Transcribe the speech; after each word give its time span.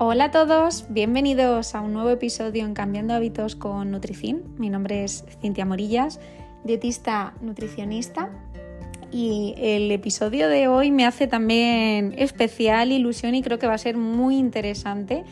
Hola 0.00 0.26
a 0.26 0.30
todos, 0.30 0.86
bienvenidos 0.90 1.74
a 1.74 1.80
un 1.80 1.92
nuevo 1.92 2.10
episodio 2.10 2.64
en 2.64 2.72
Cambiando 2.72 3.14
Hábitos 3.14 3.56
con 3.56 3.90
Nutricin. 3.90 4.44
Mi 4.56 4.70
nombre 4.70 5.02
es 5.02 5.24
Cintia 5.40 5.64
Morillas, 5.64 6.20
dietista 6.62 7.34
nutricionista 7.40 8.30
y 9.10 9.56
el 9.58 9.90
episodio 9.90 10.48
de 10.48 10.68
hoy 10.68 10.92
me 10.92 11.04
hace 11.04 11.26
también 11.26 12.14
especial 12.16 12.92
ilusión 12.92 13.34
y 13.34 13.42
creo 13.42 13.58
que 13.58 13.66
va 13.66 13.74
a 13.74 13.78
ser 13.78 13.96
muy 13.96 14.36
interesante 14.36 15.24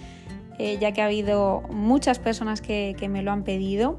eh, 0.58 0.78
ya 0.80 0.92
que 0.92 1.02
ha 1.02 1.04
habido 1.04 1.62
muchas 1.68 2.18
personas 2.18 2.62
que, 2.62 2.96
me 3.10 3.22
lo 3.22 3.30
han 3.30 3.44
pedido. 3.44 3.98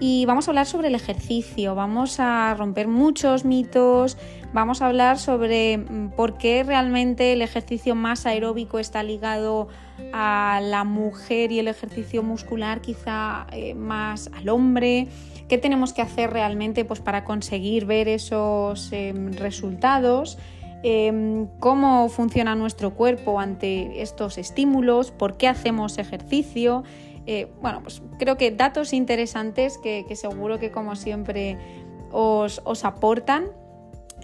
Y 0.00 0.24
vamos 0.24 0.48
a 0.48 0.52
hablar 0.52 0.64
sobre 0.64 0.88
el 0.88 0.94
ejercicio, 0.94 1.74
vamos 1.74 2.20
a 2.20 2.54
romper 2.54 2.88
muchos 2.88 3.44
mitos, 3.44 4.16
vamos 4.54 4.80
a 4.80 4.86
hablar 4.86 5.18
sobre 5.18 5.76
mm, 5.76 6.12
por 6.16 6.38
qué 6.38 6.64
realmente 6.64 7.34
el 7.34 7.42
ejercicio 7.42 7.94
más 7.94 8.24
aeróbico 8.24 8.78
está 8.78 9.02
ligado 9.02 9.68
a 9.68 9.89
la 10.12 10.84
mujer 10.84 11.52
y 11.52 11.58
el 11.58 11.68
ejercicio 11.68 12.22
muscular 12.22 12.80
quizá 12.80 13.46
eh, 13.52 13.74
más 13.74 14.30
al 14.34 14.48
hombre, 14.48 15.08
qué 15.48 15.58
tenemos 15.58 15.92
que 15.92 16.02
hacer 16.02 16.30
realmente 16.30 16.84
pues, 16.84 17.00
para 17.00 17.24
conseguir 17.24 17.86
ver 17.86 18.08
esos 18.08 18.92
em, 18.92 19.32
resultados. 19.32 20.38
Em, 20.82 21.46
cómo 21.58 22.08
funciona 22.08 22.54
nuestro 22.54 22.94
cuerpo 22.94 23.38
ante 23.38 24.00
estos 24.00 24.38
estímulos, 24.38 25.10
por 25.10 25.36
qué 25.36 25.48
hacemos 25.48 25.98
ejercicio. 25.98 26.84
Eh, 27.26 27.52
bueno, 27.60 27.82
pues 27.82 28.02
creo 28.18 28.36
que 28.38 28.50
datos 28.50 28.92
interesantes 28.92 29.76
que, 29.76 30.04
seguro 30.16 30.58
que 30.58 30.70
como 30.70 30.96
siempre 30.96 31.58
os, 32.12 32.62
os 32.64 32.84
aportan. 32.84 33.48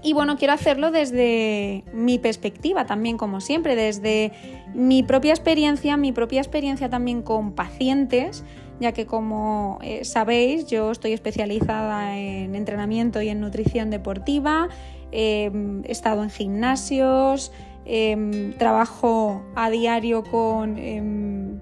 Y 0.07 0.13
bueno, 0.13 0.37
quiero 0.37 0.55
hacerlo 0.55 0.93
desde 0.93 1.83
mi 1.93 2.19
perspectiva 2.19 2.87
también, 2.87 3.17
como 3.17 3.41
siempre, 3.41 3.75
desde 3.75 4.33
mi 4.73 5.03
propia 5.03 5.33
experiencia, 5.33 5.97
mi 5.97 6.13
propia 6.13 6.41
experiencia 6.41 6.89
también 6.89 7.23
con 7.23 7.53
pacientes, 7.53 8.45
ya 8.79 8.93
que 8.93 9.05
como 9.05 9.79
eh, 9.83 10.05
sabéis, 10.05 10.67
yo 10.69 10.93
estoy 10.93 11.13
especializada 11.13 12.17
en 12.17 12.55
entrenamiento 12.55 13.21
y 13.21 13.31
en 13.31 13.41
nutrición 13.41 13.91
deportiva, 13.91 14.69
Em, 15.13 15.83
he 15.85 15.93
estado 15.93 16.23
en 16.23 16.31
gimnasios, 16.31 17.53
em, 17.85 18.53
trabajo 18.55 19.43
a 19.55 19.71
diario 19.71 20.25
con 20.25 20.77
em, 20.79 21.61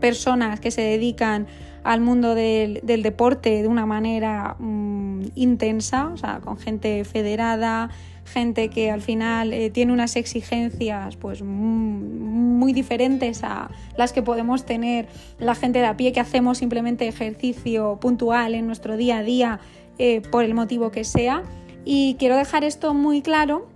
personas 0.00 0.60
que 0.60 0.70
se 0.70 0.82
dedican 0.82 1.46
al 1.88 2.02
mundo 2.02 2.34
del, 2.34 2.82
deporte 2.84 3.62
de 3.62 3.66
una 3.66 3.86
manera 3.86 4.56
mm, 4.58 5.22
intensa, 5.36 6.10
o 6.12 6.18
sea, 6.18 6.40
con 6.40 6.58
gente 6.58 7.02
federada, 7.04 7.88
gente 8.26 8.68
que 8.68 8.90
al 8.90 9.00
final 9.00 9.54
eh, 9.54 9.70
tiene 9.70 9.94
unas 9.94 10.14
exigencias 10.16 11.16
pues 11.16 11.42
muy 11.42 12.74
diferentes 12.74 13.42
a 13.42 13.70
las 13.96 14.12
que 14.12 14.20
podemos 14.20 14.66
tener 14.66 15.08
la 15.38 15.54
gente 15.54 15.78
de 15.78 15.86
a 15.86 15.96
pie 15.96 16.12
que 16.12 16.20
hacemos 16.20 16.58
simplemente 16.58 17.08
ejercicio 17.08 17.96
puntual 17.98 18.54
en 18.54 18.66
nuestro 18.66 18.98
día 18.98 19.18
a 19.18 19.22
día 19.22 19.60
eh, 19.96 20.20
por 20.30 20.44
el 20.44 20.52
motivo 20.52 20.90
que 20.90 21.04
sea. 21.04 21.42
Y 21.86 22.16
quiero 22.18 22.36
dejar 22.36 22.64
esto 22.64 22.92
muy 22.92 23.22
claro 23.22 23.66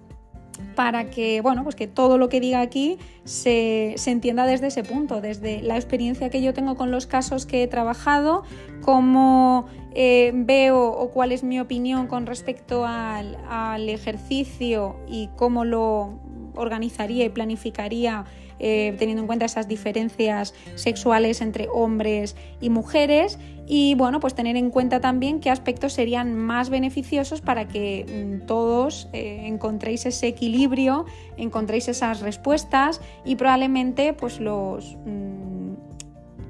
para 0.74 1.10
que, 1.10 1.41
bueno, 1.41 1.62
pues 1.62 1.74
que 1.74 1.86
todo 1.86 2.18
lo 2.18 2.28
que 2.28 2.41
diga 2.41 2.60
aquí 2.60 2.98
se, 3.24 3.94
entienda 4.06 4.46
desde 4.46 4.68
ese 4.68 4.82
punto, 4.84 5.20
desde 5.20 5.62
la 5.62 5.77
experiencia 5.77 6.30
que 6.30 6.42
yo 6.42 6.55
tengo 6.55 6.77
con 6.77 6.91
los 6.91 7.06
casos 7.06 7.46
que 7.46 7.62
he 7.62 7.66
trabajado, 7.66 8.42
cómo 8.83 9.66
eh, 9.94 10.33
veo 10.34 10.90
o 10.90 11.10
cuál 11.10 11.33
es 11.33 11.42
mi 11.44 11.60
opinión 11.60 12.06
con 12.06 12.27
respecto 12.27 12.84
al, 12.86 13.36
al 13.48 13.88
ejercicio 13.88 14.96
y 15.08 15.28
cómo 15.36 15.64
lo 15.64 16.18
organizaría 16.55 17.25
y 17.25 17.28
planificaría 17.28 18.25
eh, 18.58 18.95
teniendo 18.98 19.22
en 19.22 19.27
cuenta 19.27 19.45
esas 19.45 19.67
diferencias 19.67 20.55
sexuales 20.77 21.40
entre 21.40 21.68
hombres 21.68 22.36
y 22.61 22.70
mujeres. 22.70 23.39
Y 23.67 23.95
bueno, 23.96 24.20
pues 24.20 24.35
tener 24.35 24.57
en 24.57 24.70
cuenta 24.70 25.01
también 25.01 25.41
qué 25.41 25.51
aspectos 25.51 25.95
serían 25.95 26.36
más 26.36 26.70
beneficiosos 26.70 27.41
para 27.41 27.67
que 27.67 28.07
mm, 28.42 28.46
todos 28.46 29.08
eh, 29.12 29.42
encontréis 29.46 30.07
ese 30.07 30.29
equilibrio, 30.29 31.07
encontréis 31.36 31.89
esas 31.89 32.20
respuestas 32.20 33.01
y 33.24 33.35
probablemente 33.35 34.12
pues 34.12 34.39
los 34.39 34.96
mm, 35.07 35.52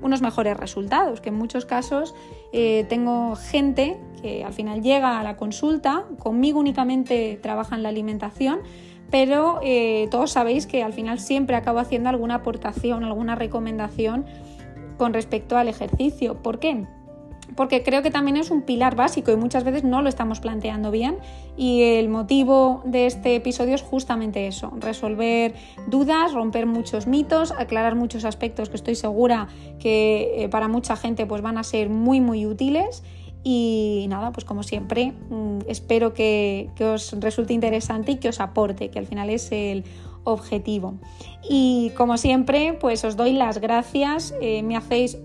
unos 0.03 0.21
mejores 0.21 0.57
resultados, 0.57 1.21
que 1.21 1.31
en 1.31 1.37
muchos 1.37 1.65
casos 1.65 2.15
eh, 2.53 2.85
tengo 2.89 3.37
gente 3.37 3.99
que 4.21 4.45
al 4.45 4.53
final 4.53 4.83
llega 4.83 5.19
a 5.19 5.23
la 5.23 5.37
consulta, 5.37 6.05
conmigo 6.19 6.61
únicamente 6.61 7.39
trabaja 7.43 7.77
en 7.77 7.83
la 7.83 7.89
alimentación, 7.89 8.61
pero 9.13 9.61
eh, 9.63 10.09
todos 10.11 10.33
sabéis 10.33 10.67
que 10.67 10.83
al 10.83 10.95
final 10.95 11.21
siempre 11.21 11.55
acabo 11.55 11.79
haciendo 11.79 12.09
alguna 12.09 12.37
aportación, 12.37 13.05
alguna 13.05 13.35
recomendación 13.35 14.25
con 14.97 15.13
respecto 15.13 15.59
al 15.59 15.69
ejercicio. 15.69 16.43
¿Por 16.43 16.59
qué? 16.59 16.87
Porque 17.55 17.83
creo 17.83 18.03
que 18.03 18.11
también 18.11 18.39
es 18.39 18.51
un 18.51 18.63
pilar 18.63 18.97
básico 18.97 19.31
y 19.31 19.37
muchas 19.37 19.65
veces 19.65 19.85
no 19.85 20.01
lo 20.01 20.09
estamos 20.09 20.41
planteando 20.41 20.91
bien 20.91 21.19
y 21.59 21.83
el 21.83 22.09
motivo 22.09 22.81
de 22.87 23.05
este 23.05 23.37
episodio 23.37 23.75
es 23.75 23.83
justamente 23.83 24.47
eso, 24.47 24.73
resolver 24.79 25.55
dudas, 25.89 26.33
romper 26.33 26.65
muchos 26.65 27.07
mitos, 27.07 27.53
aclarar 27.53 27.95
muchos 27.95 28.25
aspectos 28.25 28.71
que 28.71 28.77
estoy 28.77 28.95
segura 28.95 29.49
que 29.79 30.45
eh, 30.45 30.49
para 30.49 30.69
mucha 30.69 30.97
gente 30.97 31.27
pues 31.27 31.43
van 31.43 31.59
a 31.59 31.65
ser 31.65 31.91
muy 31.91 32.23
muy 32.23 32.47
útiles 32.47 33.03
y 33.45 34.07
nada, 34.09 34.33
pues 34.33 34.45
como 34.45 34.63
siempre, 34.63 35.13
mm, 35.31 35.59
espero 35.67 36.15
que, 36.15 36.71
os 36.81 37.13
resulte 37.21 37.53
interesante 37.53 38.13
y 38.13 38.17
que 38.17 38.29
os 38.29 38.41
aporte, 38.41 38.91
que 38.91 38.99
al 38.99 39.07
final 39.07 39.31
es 39.31 39.51
el 39.53 39.85
objetivo. 40.25 40.95
Y 41.49 41.91
como 41.97 42.17
siempre, 42.17 42.75
pues 42.75 43.05
os 43.05 43.17
doy 43.17 43.33
las 43.33 43.59
gracias, 43.59 44.35
eh, 44.41 44.63
me 44.63 44.77
hacéis 44.77 45.19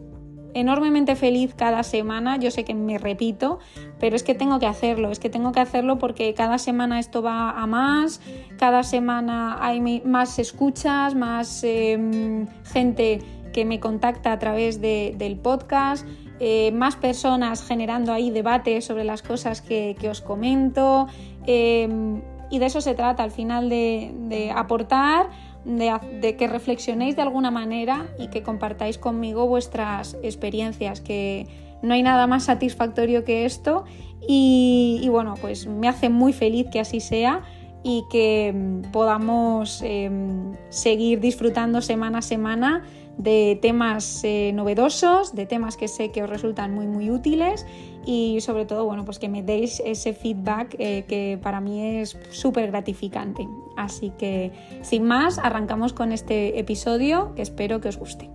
enormemente 0.53 1.15
feliz 1.15 1.53
cada 1.53 1.83
semana, 1.83 2.37
yo 2.37 2.49
sé 2.49 2.63
que 2.63 2.73
me 2.73 2.97
repito, 2.97 3.59
pero 3.99 4.15
es 4.15 4.23
que 4.23 4.33
tengo 4.33 4.57
que 4.57 4.65
hacerlo, 4.65 5.11
es 5.11 5.19
que 5.19 5.29
tengo 5.29 5.51
que 5.51 5.59
hacerlo 5.59 5.99
porque 5.99 6.33
cada 6.33 6.57
semana 6.57 6.99
esto 6.99 7.21
va 7.21 7.51
a 7.51 7.67
más, 7.67 8.21
cada 8.57 8.81
semana 8.81 9.57
hay 9.61 10.01
más 10.03 10.39
escuchas, 10.39 11.13
más 11.13 11.63
em, 11.63 12.47
gente 12.63 13.19
que 13.53 13.65
me 13.65 13.79
contacta 13.79 14.31
a 14.31 14.39
través 14.39 14.81
del 14.81 15.37
podcast. 15.37 16.07
Eh, 16.39 16.71
más 16.71 16.95
personas 16.95 17.63
generando 17.65 18.13
ahí 18.13 18.29
debate 18.29 18.81
sobre 18.81 19.03
las 19.03 19.21
cosas 19.21 19.61
que, 19.61 19.95
os 20.09 20.21
comento. 20.21 21.07
Em, 21.45 22.21
y 22.49 22.59
de 22.59 22.65
eso 22.65 22.81
se 22.81 22.93
trata 22.93 23.23
al 23.23 23.31
final 23.31 23.69
de, 23.69 24.51
aportar, 24.55 25.29
de, 25.65 26.35
que 26.37 26.47
reflexionéis 26.47 27.15
de 27.15 27.23
alguna 27.23 27.51
manera 27.51 28.07
y 28.19 28.27
que 28.27 28.43
compartáis 28.43 28.97
conmigo 28.97 29.47
vuestras 29.47 30.15
experiencias, 30.21 31.01
que 31.01 31.47
no 31.81 31.93
hay 31.93 32.03
nada 32.03 32.27
más 32.27 32.45
satisfactorio 32.45 33.23
que 33.23 33.45
esto 33.45 33.83
y, 34.27 35.07
bueno, 35.09 35.35
pues 35.39 35.67
me 35.67 35.87
hace 35.87 36.09
muy 36.09 36.33
feliz 36.33 36.67
que 36.71 36.79
así 36.79 36.99
sea 36.99 37.43
y 37.83 38.03
que 38.09 38.47
em, 38.47 38.81
podamos 38.91 39.81
em, 39.83 40.53
seguir 40.69 41.19
disfrutando 41.19 41.81
semana 41.81 42.19
a 42.19 42.21
semana 42.21 42.83
de 43.17 43.57
temas 43.61 44.23
eh, 44.23 44.51
novedosos, 44.53 45.33
de 45.33 45.45
temas 45.45 45.77
que 45.77 45.87
sé 45.87 46.11
que 46.11 46.23
os 46.23 46.29
resultan 46.29 46.73
muy 46.73 46.87
muy 46.87 47.09
útiles 47.09 47.65
y 48.05 48.39
sobre 48.41 48.65
todo 48.65 48.85
bueno 48.85 49.05
pues 49.05 49.19
que 49.19 49.27
me 49.27 49.43
deis 49.43 49.81
ese 49.85 50.13
feedback 50.13 50.75
eh, 50.79 51.05
que 51.07 51.39
para 51.41 51.59
mí 51.61 51.99
es 51.99 52.17
súper 52.31 52.71
gratificante. 52.71 53.47
Así 53.75 54.11
que 54.17 54.51
sin 54.81 55.03
más 55.03 55.39
arrancamos 55.39 55.93
con 55.93 56.11
este 56.11 56.59
episodio 56.59 57.33
que 57.35 57.41
espero 57.41 57.81
que 57.81 57.89
os 57.89 57.97
guste. 57.97 58.29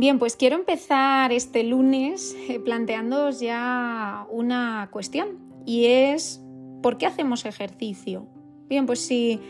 Bien, 0.00 0.18
pues 0.18 0.34
quiero 0.34 0.56
empezar 0.56 1.30
este 1.30 1.62
lunes 1.62 2.34
eh, 2.48 2.58
planteándoos 2.58 3.38
ya 3.38 4.26
una 4.30 4.88
cuestión 4.90 5.36
y 5.66 5.84
es 5.88 6.40
¿por 6.82 6.96
qué 6.96 7.04
hacemos 7.04 7.44
ejercicio? 7.44 8.26
Bien, 8.66 8.86
pues 8.86 9.00
si 9.00 9.40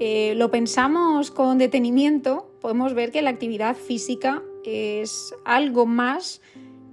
eh, 0.00 0.32
lo 0.34 0.50
pensamos 0.50 1.30
con 1.30 1.58
detenimiento, 1.58 2.50
podemos 2.62 2.94
ver 2.94 3.12
que 3.12 3.20
la 3.20 3.28
actividad 3.28 3.76
física 3.76 4.42
es 4.64 5.34
algo 5.44 5.84
más 5.84 6.40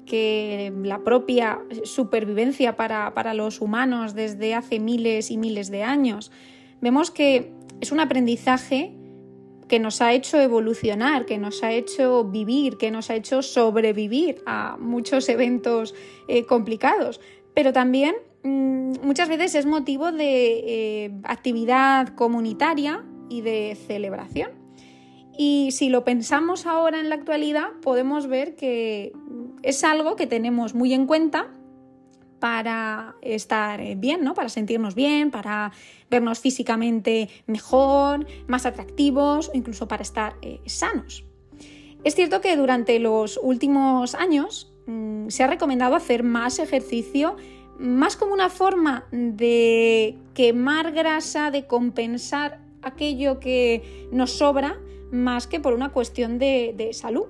que 0.06 0.74
la 0.84 1.00
propia 1.06 1.62
supervivencia 1.86 2.76
para, 2.76 3.14
para 3.14 3.34
los 3.34 3.62
humanos 3.62 4.14
desde 4.14 4.56
hace 4.56 4.82
miles 4.82 5.32
y 5.32 5.38
miles 5.38 5.72
de 5.72 5.84
años. 5.84 6.34
Vemos 6.82 7.12
que 7.12 7.54
es 7.80 7.94
un 7.94 8.02
aprendizaje 8.02 8.94
que 9.68 9.80
nos 9.80 10.02
ha 10.02 10.14
hecho 10.14 10.40
evolucionar, 10.40 11.26
que 11.26 11.38
nos 11.38 11.64
ha 11.64 11.72
hecho 11.72 12.24
vivir, 12.24 12.78
que 12.78 12.92
nos 12.92 13.10
ha 13.10 13.16
hecho 13.16 13.42
sobrevivir 13.42 14.42
a 14.46 14.78
muchos 14.78 15.28
eventos 15.30 15.96
eh, 16.28 16.46
complicados, 16.46 17.20
pero 17.54 17.74
también 17.74 18.16
mm, 18.44 18.94
muchas 19.04 19.30
veces 19.30 19.56
es 19.56 19.66
motivo 19.66 20.12
de 20.12 21.06
eh, 21.06 21.12
actividad 21.24 22.10
comunitaria 22.10 23.04
y 23.30 23.42
de 23.42 23.78
celebración. 23.88 24.52
Y 25.38 25.72
si 25.72 25.90
lo 25.90 26.06
pensamos 26.06 26.66
ahora 26.66 27.00
en 27.00 27.10
la 27.10 27.16
actualidad, 27.16 27.70
podemos 27.82 28.28
ver 28.28 28.56
que 28.56 29.12
es 29.64 29.84
algo 29.84 30.16
que 30.16 30.28
tenemos 30.28 30.76
muy 30.76 30.94
en 30.94 31.08
cuenta 31.08 31.52
para 32.46 33.16
estar 33.24 33.82
bien, 33.96 34.24
¿no? 34.24 34.36
Para 34.36 34.50
sentirnos 34.50 34.94
bien, 34.94 35.32
para 35.32 35.72
vernos 36.12 36.40
físicamente 36.40 37.28
mejor, 37.48 38.28
más 38.46 38.68
atractivos 38.68 39.50
incluso 39.56 39.88
para 39.88 40.04
estar 40.04 40.36
eh, 40.44 40.62
sanos. 40.68 41.26
Es 42.04 42.14
cierto 42.14 42.42
que 42.42 42.56
durante 42.56 43.00
los 43.00 43.40
últimos 43.42 44.14
años 44.14 44.72
mm, 44.86 45.30
se 45.30 45.44
ha 45.44 45.48
recomendado 45.48 45.96
hacer 45.96 46.22
más 46.22 46.60
ejercicio, 46.60 47.36
más 47.80 48.16
como 48.16 48.36
una 48.36 48.52
forma 48.52 49.08
de 49.12 50.16
quemar 50.36 50.92
grasa, 50.92 51.50
de 51.50 51.66
compensar 51.66 52.60
aquello 52.84 53.40
que 53.40 54.08
nos 54.12 54.34
sobra, 54.34 54.80
más 55.12 55.48
que 55.48 55.60
por 55.60 55.74
una 55.74 55.92
cuestión 55.92 56.38
de 56.38 56.90
salud. 56.94 57.26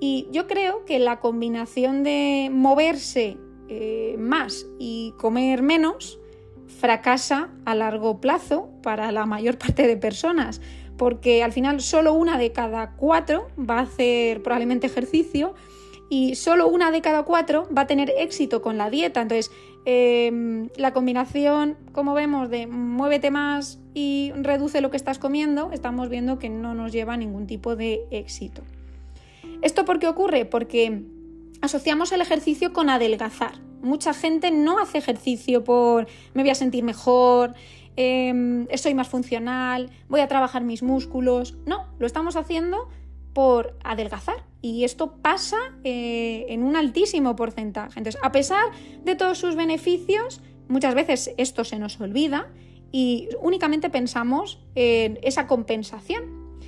Y 0.00 0.26
yo 0.32 0.46
creo 0.46 0.86
que 0.86 0.98
la 0.98 1.20
combinación 1.20 2.02
de 2.02 2.48
moverse 2.50 3.36
eh, 3.68 4.16
más 4.18 4.66
y 4.78 5.14
comer 5.18 5.62
menos 5.62 6.18
fracasa 6.66 7.50
a 7.64 7.74
largo 7.74 8.20
plazo 8.20 8.68
para 8.82 9.12
la 9.12 9.26
mayor 9.26 9.58
parte 9.58 9.86
de 9.86 9.96
personas, 9.96 10.60
porque 10.96 11.42
al 11.42 11.52
final 11.52 11.80
solo 11.80 12.14
una 12.14 12.38
de 12.38 12.52
cada 12.52 12.92
cuatro 12.92 13.48
va 13.58 13.78
a 13.78 13.82
hacer 13.82 14.42
probablemente 14.42 14.86
ejercicio 14.86 15.54
y 16.10 16.34
solo 16.34 16.68
una 16.68 16.90
de 16.90 17.00
cada 17.00 17.24
cuatro 17.24 17.66
va 17.76 17.82
a 17.82 17.86
tener 17.86 18.12
éxito 18.18 18.62
con 18.62 18.76
la 18.76 18.90
dieta. 18.90 19.22
Entonces, 19.22 19.50
em, 19.84 20.68
la 20.76 20.92
combinación, 20.92 21.76
como 21.92 22.14
vemos, 22.14 22.50
de 22.50 22.66
muévete 22.66 23.30
más 23.30 23.80
y 23.94 24.32
reduce 24.36 24.80
lo 24.80 24.90
que 24.90 24.96
estás 24.96 25.18
comiendo, 25.18 25.70
estamos 25.72 26.08
viendo 26.08 26.38
que 26.38 26.50
no 26.50 26.74
nos 26.74 26.92
lleva 26.92 27.14
a 27.14 27.16
ningún 27.16 27.46
tipo 27.46 27.74
de 27.74 28.04
éxito. 28.10 28.62
¿Esto 29.62 29.84
por 29.84 29.98
qué 29.98 30.06
ocurre? 30.06 30.44
Porque 30.44 31.02
asociamos 31.60 32.12
el 32.12 32.20
ejercicio 32.20 32.72
con 32.72 32.90
adelgazar. 32.90 33.58
Mucha 33.82 34.14
gente 34.14 34.50
no 34.50 34.78
hace 34.78 34.98
ejercicio 34.98 35.64
por 35.64 36.06
me 36.32 36.42
voy 36.42 36.50
a 36.50 36.54
sentir 36.54 36.84
mejor, 36.84 37.54
eh, 37.96 38.66
soy 38.76 38.94
más 38.94 39.08
funcional, 39.08 39.90
voy 40.08 40.20
a 40.20 40.28
trabajar 40.28 40.64
mis 40.64 40.82
músculos. 40.82 41.56
No, 41.66 41.86
lo 41.98 42.06
estamos 42.06 42.36
haciendo 42.36 42.88
por 43.32 43.76
adelgazar. 43.84 44.44
Y 44.62 44.84
esto 44.84 45.16
pasa 45.20 45.58
eh, 45.84 46.46
en 46.48 46.62
un 46.62 46.76
altísimo 46.76 47.36
porcentaje. 47.36 47.98
Entonces, 47.98 48.20
a 48.22 48.32
pesar 48.32 48.64
de 49.04 49.14
todos 49.14 49.38
sus 49.38 49.56
beneficios, 49.56 50.40
muchas 50.68 50.94
veces 50.94 51.32
esto 51.36 51.64
se 51.64 51.78
nos 51.78 52.00
olvida 52.00 52.50
y 52.90 53.28
únicamente 53.42 53.90
pensamos 53.90 54.60
en 54.74 55.18
esa 55.22 55.46
compensación. 55.46 56.58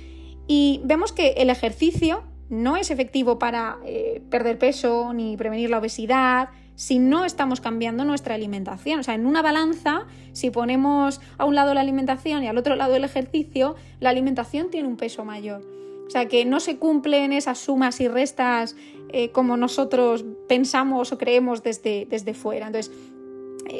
Y 0.47 0.81
vemos 0.83 1.11
que 1.11 1.29
el 1.37 1.49
ejercicio 1.49 2.23
no 2.49 2.77
es 2.77 2.91
efectivo 2.91 3.39
para 3.39 3.77
eh, 3.85 4.21
perder 4.29 4.57
peso 4.57 5.13
ni 5.13 5.35
prevenir 5.37 5.69
la 5.69 5.79
obesidad 5.79 6.49
si 6.75 6.99
no 6.99 7.25
estamos 7.25 7.59
cambiando 7.59 8.05
nuestra 8.05 8.35
alimentación. 8.35 8.99
O 8.99 9.03
sea, 9.03 9.15
en 9.15 9.25
una 9.25 9.41
balanza, 9.41 10.05
si 10.31 10.51
ponemos 10.51 11.19
a 11.37 11.45
un 11.45 11.55
lado 11.55 11.73
la 11.73 11.81
alimentación 11.81 12.43
y 12.43 12.47
al 12.47 12.57
otro 12.57 12.75
lado 12.75 12.95
el 12.95 13.03
ejercicio, 13.03 13.75
la 13.99 14.11
alimentación 14.11 14.69
tiene 14.69 14.87
un 14.87 14.95
peso 14.95 15.25
mayor. 15.25 15.63
O 16.05 16.09
sea, 16.09 16.27
que 16.27 16.45
no 16.45 16.59
se 16.59 16.77
cumplen 16.77 17.33
esas 17.33 17.57
sumas 17.57 17.99
y 17.99 18.07
restas 18.07 18.75
eh, 19.09 19.31
como 19.31 19.57
nosotros 19.57 20.23
pensamos 20.47 21.11
o 21.11 21.17
creemos 21.17 21.63
desde, 21.63 22.05
desde 22.09 22.33
fuera. 22.33 22.67
Entonces, 22.67 22.93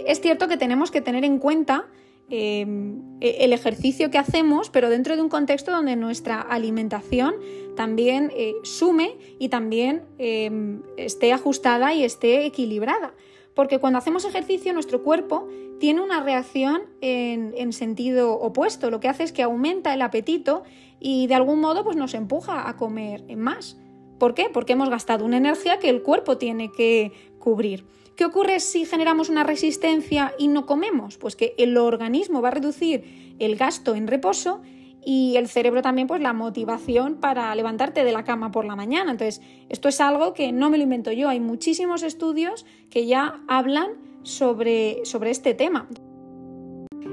es 0.06 0.20
cierto 0.20 0.48
que 0.48 0.58
tenemos 0.58 0.92
que 0.92 1.02
tener 1.02 1.24
en 1.24 1.38
cuenta 1.38 1.86
Em, 2.30 3.02
e, 3.22 3.46
el 3.46 3.54
ejercicio 3.54 4.12
que 4.12 4.18
hacemos, 4.18 4.70
pero 4.70 4.90
dentro 4.90 5.16
de 5.16 5.22
un 5.22 5.30
contexto 5.30 5.72
donde 5.72 5.96
nuestra 5.96 6.42
alimentación 6.42 7.36
también 7.78 8.34
eh, 8.36 8.56
sume 8.64 9.16
y 9.40 9.48
también 9.48 10.04
em, 10.18 10.82
esté 10.98 11.32
ajustada 11.32 11.94
y 11.94 12.04
esté 12.04 12.46
equilibrada. 12.46 13.14
Porque 13.54 13.80
cuando 13.80 13.98
hacemos 13.98 14.26
ejercicio, 14.26 14.74
nuestro 14.74 15.04
cuerpo 15.04 15.48
tiene 15.80 16.02
una 16.02 16.22
reacción 16.22 16.82
en, 17.00 17.54
en, 17.56 17.72
sentido 17.72 18.34
opuesto. 18.34 18.92
Lo 18.92 19.00
que 19.00 19.08
hace 19.08 19.24
es 19.24 19.32
que 19.32 19.44
aumenta 19.44 19.94
el 19.94 20.02
apetito 20.02 20.64
y 21.00 21.28
de 21.28 21.36
algún 21.36 21.62
modo 21.62 21.84
pues, 21.84 21.96
nos 21.96 22.14
empuja 22.14 22.68
a 22.68 22.76
comer 22.76 23.24
más. 23.38 23.78
¿Por 24.20 24.34
qué? 24.34 24.50
Porque 24.52 24.74
hemos 24.74 24.90
gastado 24.90 25.24
una 25.24 25.38
energía 25.38 25.80
que 25.80 25.90
el 25.90 26.02
cuerpo 26.02 26.38
tiene 26.38 26.72
que 26.72 27.14
cubrir. 27.40 27.86
¿Qué 28.18 28.26
ocurre 28.26 28.60
si 28.60 28.84
generamos 28.86 29.30
una 29.30 29.44
resistencia 29.44 30.34
y 30.40 30.48
no 30.48 30.66
comemos? 30.66 31.18
Pues 31.18 31.36
que 31.36 31.54
el 31.60 31.78
organismo 31.78 32.42
va 32.42 32.48
a 32.48 32.52
reducir 32.52 33.36
el 33.38 33.56
gasto 33.56 33.94
en 33.94 34.08
reposo 34.08 34.64
y 35.06 35.36
el 35.38 35.48
cerebro 35.48 35.84
también 35.84 36.08
pues 36.08 36.20
la 36.20 36.34
motivación 36.34 37.18
para 37.18 37.54
levantarte 37.54 38.04
de 38.04 38.12
la 38.12 38.24
cama 38.24 38.52
por 38.52 38.66
la 38.66 38.76
mañana. 38.76 39.12
Entonces, 39.12 39.40
esto 39.70 39.88
es 39.88 40.02
algo 40.02 40.34
que 40.34 40.52
no 40.52 40.72
me 40.72 40.78
lo 40.78 40.84
invento 40.84 41.12
yo, 41.12 41.30
hay 41.30 41.40
muchísimos 41.40 42.02
estudios 42.02 42.66
que 42.90 43.06
ya 43.06 43.40
hablan 43.48 43.92
sobre, 44.24 45.06
sobre 45.06 45.30
este 45.30 45.54
tema. 45.54 45.88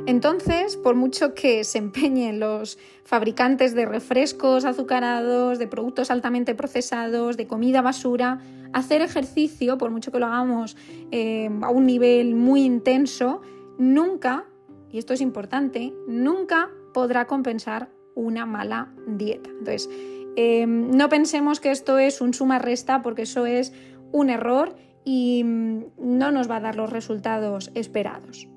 Entonces, 0.06 0.76
por 0.76 0.94
mucho 0.94 1.34
que 1.34 1.64
se 1.64 1.78
empeñen 1.78 2.40
los 2.40 2.78
fabricantes 3.04 3.74
de 3.74 3.86
refrescos 3.86 4.64
azucarados, 4.64 5.58
de 5.58 5.66
productos 5.66 6.10
altamente 6.10 6.54
procesados, 6.54 7.36
de 7.36 7.46
comida 7.46 7.80
basura, 7.80 8.40
hacer 8.72 9.00
ejercicio, 9.00 9.78
por 9.78 9.90
mucho 9.90 10.12
que 10.12 10.18
lo 10.18 10.26
hagamos 10.26 10.76
eh, 11.10 11.48
a 11.62 11.70
un 11.70 11.86
nivel 11.86 12.34
muy 12.34 12.64
intenso, 12.64 13.40
nunca, 13.78 14.44
y 14.90 14.98
esto 14.98 15.14
es 15.14 15.20
importante, 15.20 15.94
nunca 16.06 16.70
podrá 16.92 17.26
compensar 17.26 17.88
una 18.14 18.46
mala 18.46 18.92
dieta. 19.06 19.50
Entonces, 19.50 19.88
eh, 20.36 20.66
no 20.66 21.08
pensemos 21.08 21.60
que 21.60 21.70
esto 21.70 21.98
es 21.98 22.20
un 22.20 22.34
suma-resta 22.34 23.02
porque 23.02 23.22
eso 23.22 23.46
es 23.46 23.72
un 24.12 24.30
error 24.30 24.74
y 25.04 25.42
mm, 25.44 25.84
no 25.98 26.30
nos 26.30 26.50
va 26.50 26.56
a 26.56 26.60
dar 26.60 26.76
los 26.76 26.90
resultados 26.90 27.70
esperados. 27.74 28.48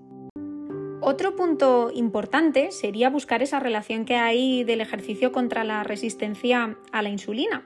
Otro 1.09 1.37
punto 1.37 1.89
importante 1.95 2.69
sería 2.71 3.09
buscar 3.09 3.41
esa 3.41 3.61
relación 3.61 4.03
que 4.03 4.17
hay 4.17 4.65
del 4.65 4.81
ejercicio 4.81 5.31
contra 5.31 5.63
la 5.63 5.81
resistencia 5.83 6.75
a 6.91 7.01
la 7.01 7.07
insulina. 7.07 7.65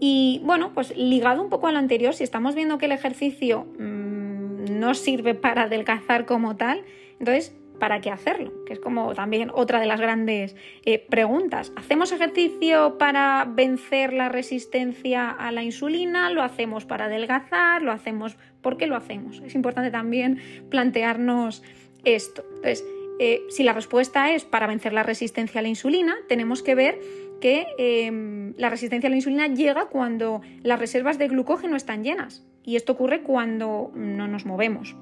Y 0.00 0.40
bueno, 0.42 0.72
pues 0.72 0.96
ligado 0.96 1.42
un 1.42 1.50
poco 1.50 1.66
a 1.66 1.72
lo 1.72 1.78
anterior, 1.78 2.14
si 2.14 2.24
estamos 2.24 2.54
viendo 2.54 2.78
que 2.78 2.86
el 2.86 2.92
ejercicio 2.92 3.66
mmm, 3.78 4.78
no 4.80 4.94
sirve 4.94 5.34
para 5.34 5.64
adelgazar 5.64 6.24
como 6.24 6.56
tal, 6.56 6.82
entonces, 7.18 7.54
¿para 7.78 8.00
qué 8.00 8.10
hacerlo? 8.10 8.64
Que 8.64 8.72
es 8.72 8.80
como 8.80 9.12
también 9.12 9.50
otra 9.52 9.80
de 9.80 9.86
las 9.86 10.00
grandes 10.00 10.56
eh, 10.86 11.04
preguntas. 11.10 11.74
¿Hacemos 11.76 12.10
ejercicio 12.10 12.96
para 12.96 13.46
vencer 13.46 14.14
la 14.14 14.30
resistencia 14.30 15.28
a 15.28 15.52
la 15.52 15.62
insulina? 15.62 16.30
¿Lo 16.30 16.42
hacemos 16.42 16.86
para 16.86 17.04
adelgazar? 17.04 17.82
¿Lo 17.82 17.92
hacemos? 17.92 18.38
¿Por 18.62 18.78
qué 18.78 18.86
lo 18.86 18.96
hacemos? 18.96 19.42
Es 19.44 19.54
importante 19.54 19.90
también 19.90 20.40
plantearnos 20.70 21.62
esto. 22.04 22.44
Entonces, 22.48 22.84
eh, 23.18 23.42
si 23.48 23.64
la 23.64 23.72
respuesta 23.72 24.32
es 24.32 24.44
para 24.44 24.66
vencer 24.66 24.92
la 24.92 25.02
resistencia 25.02 25.58
a 25.58 25.62
la 25.62 25.68
insulina, 25.68 26.16
tenemos 26.28 26.62
que 26.62 26.74
ver 26.74 27.00
que 27.40 27.66
em, 27.78 28.54
la 28.56 28.70
resistencia 28.70 29.08
a 29.08 29.10
la 29.10 29.16
insulina 29.16 29.48
llega 29.48 29.86
cuando 29.86 30.40
las 30.62 30.78
reservas 30.78 31.18
de 31.18 31.28
glucógeno 31.28 31.76
están 31.76 32.04
llenas. 32.04 32.44
Y 32.64 32.76
esto 32.76 32.92
ocurre 32.92 33.22
cuando 33.22 33.90
no 33.94 34.28
nos 34.28 34.44
movemos. 34.44 34.96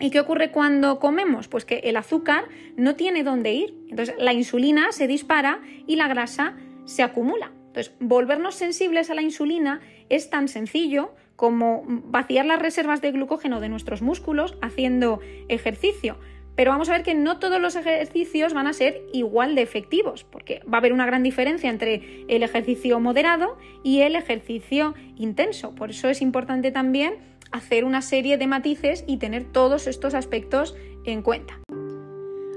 ¿Y 0.00 0.10
qué 0.10 0.20
ocurre 0.20 0.50
cuando 0.50 0.98
comemos? 0.98 1.48
Pues 1.48 1.64
que 1.64 1.78
el 1.84 1.96
azúcar 1.96 2.48
no 2.76 2.96
tiene 2.96 3.22
dónde 3.22 3.52
ir. 3.52 3.74
Entonces 3.88 4.14
la 4.18 4.32
insulina 4.32 4.90
se 4.92 5.06
dispara 5.06 5.60
y 5.86 5.96
la 5.96 6.08
grasa 6.08 6.56
se 6.84 7.02
acumula. 7.02 7.52
Entonces, 7.68 7.92
volvernos 8.00 8.54
sensibles 8.54 9.10
a 9.10 9.14
la 9.14 9.22
insulina 9.22 9.80
es 10.08 10.30
tan 10.30 10.48
sencillo 10.48 11.14
como 11.36 11.82
vaciar 11.86 12.46
las 12.46 12.60
reservas 12.60 13.00
de 13.00 13.12
glucógeno 13.12 13.60
de 13.60 13.68
nuestros 13.68 14.02
músculos 14.02 14.56
haciendo 14.62 15.20
ejercicio. 15.48 16.16
Pero 16.56 16.70
vamos 16.70 16.88
a 16.88 16.92
ver 16.92 17.02
que 17.02 17.14
no 17.14 17.38
todos 17.38 17.60
los 17.60 17.74
ejercicios 17.74 18.54
van 18.54 18.68
a 18.68 18.72
ser 18.72 19.02
igual 19.12 19.56
de 19.56 19.62
efectivos, 19.62 20.22
porque 20.24 20.60
va 20.72 20.76
a 20.76 20.78
haber 20.78 20.92
una 20.92 21.06
gran 21.06 21.24
diferencia 21.24 21.68
entre 21.68 22.24
el 22.28 22.42
ejercicio 22.44 23.00
moderado 23.00 23.58
y 23.82 24.02
el 24.02 24.14
ejercicio 24.14 24.94
intenso. 25.16 25.74
Por 25.74 25.90
eso 25.90 26.08
es 26.08 26.22
importante 26.22 26.70
también 26.70 27.16
hacer 27.50 27.84
una 27.84 28.02
serie 28.02 28.38
de 28.38 28.46
matices 28.46 29.04
y 29.06 29.16
tener 29.16 29.44
todos 29.44 29.86
estos 29.86 30.14
aspectos 30.14 30.76
en 31.04 31.22
cuenta. 31.22 31.60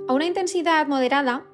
A 0.07 0.13
una 0.13 0.25
intensidad 0.25 0.87
moderada 0.87 1.45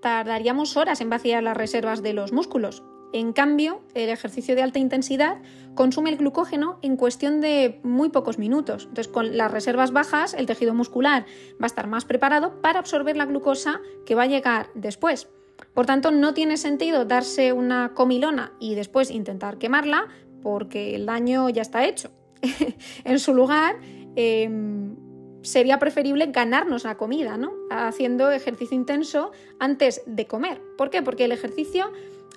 tardaríamos 0.00 0.76
horas 0.76 1.00
en 1.00 1.10
vaciar 1.10 1.42
las 1.42 1.56
reservas 1.56 2.02
de 2.02 2.14
los 2.14 2.32
músculos, 2.32 2.82
en 3.12 3.32
cambio, 3.32 3.82
el 3.94 4.08
ejercicio 4.08 4.54
de 4.54 4.62
alta 4.62 4.78
intensidad 4.78 5.38
consume 5.74 6.10
el 6.10 6.16
glucógeno 6.16 6.78
en 6.82 6.96
cuestión 6.96 7.40
de 7.40 7.80
muy 7.82 8.10
pocos 8.10 8.38
minutos. 8.38 8.84
Entonces, 8.84 9.08
con 9.08 9.36
las 9.36 9.50
reservas 9.50 9.92
bajas, 9.92 10.34
el 10.34 10.46
tejido 10.46 10.74
muscular 10.74 11.26
va 11.54 11.64
a 11.64 11.66
estar 11.66 11.86
más 11.88 12.04
preparado 12.04 12.60
para 12.60 12.78
absorber 12.78 13.16
la 13.16 13.26
glucosa 13.26 13.80
que 14.06 14.14
va 14.14 14.24
a 14.24 14.26
llegar 14.26 14.68
después. 14.74 15.28
Por 15.74 15.86
tanto, 15.86 16.10
no 16.10 16.34
tiene 16.34 16.56
sentido 16.56 17.04
darse 17.04 17.52
una 17.52 17.94
comilona 17.94 18.52
y 18.60 18.74
después 18.74 19.10
intentar 19.10 19.58
quemarla 19.58 20.08
porque 20.42 20.94
el 20.94 21.06
daño 21.06 21.48
ya 21.48 21.62
está 21.62 21.84
hecho. 21.84 22.10
en 23.04 23.18
su 23.18 23.34
lugar, 23.34 23.76
em, 24.16 24.96
sería 25.42 25.78
preferible 25.78 26.26
ganarnos 26.26 26.84
la 26.84 26.96
comida, 26.96 27.36
¿no? 27.36 27.52
Haciendo 27.70 28.30
ejercicio 28.30 28.76
intenso 28.76 29.32
antes 29.58 30.02
de 30.06 30.26
comer. 30.26 30.60
¿Por 30.78 30.90
qué? 30.90 31.02
Porque 31.02 31.24
el 31.24 31.32
ejercicio 31.32 31.92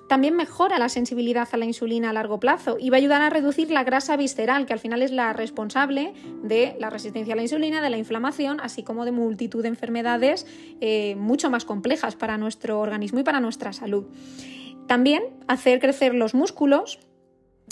también 0.07 0.35
mejora 0.35 0.79
la 0.79 0.89
sensibilidad 0.89 1.47
a 1.51 1.57
la 1.57 1.65
insulina 1.65 2.09
a 2.09 2.13
largo 2.13 2.39
plazo 2.39 2.77
y 2.79 2.89
va 2.89 2.97
a 2.97 2.99
ayudar 2.99 3.21
a 3.21 3.29
reducir 3.29 3.71
la 3.71 3.83
grasa 3.83 4.17
visceral, 4.17 4.65
que 4.65 4.73
al 4.73 4.79
final 4.79 5.01
es 5.01 5.11
la 5.11 5.33
responsable 5.33 6.13
de 6.43 6.75
la 6.79 6.89
resistencia 6.89 7.33
a 7.33 7.37
la 7.37 7.43
insulina, 7.43 7.81
de 7.81 7.89
la 7.89 7.97
inflamación, 7.97 8.59
así 8.59 8.83
como 8.83 9.05
de 9.05 9.11
multitud 9.11 9.61
de 9.61 9.69
enfermedades 9.69 10.45
eh, 10.81 11.15
mucho 11.15 11.49
más 11.49 11.65
complejas 11.65 12.15
para 12.15 12.37
nuestro 12.37 12.79
organismo 12.79 13.19
y 13.19 13.23
para 13.23 13.39
nuestra 13.39 13.73
salud. 13.73 14.05
También 14.87 15.23
hacer 15.47 15.79
crecer 15.79 16.13
los 16.13 16.33
músculos 16.33 16.99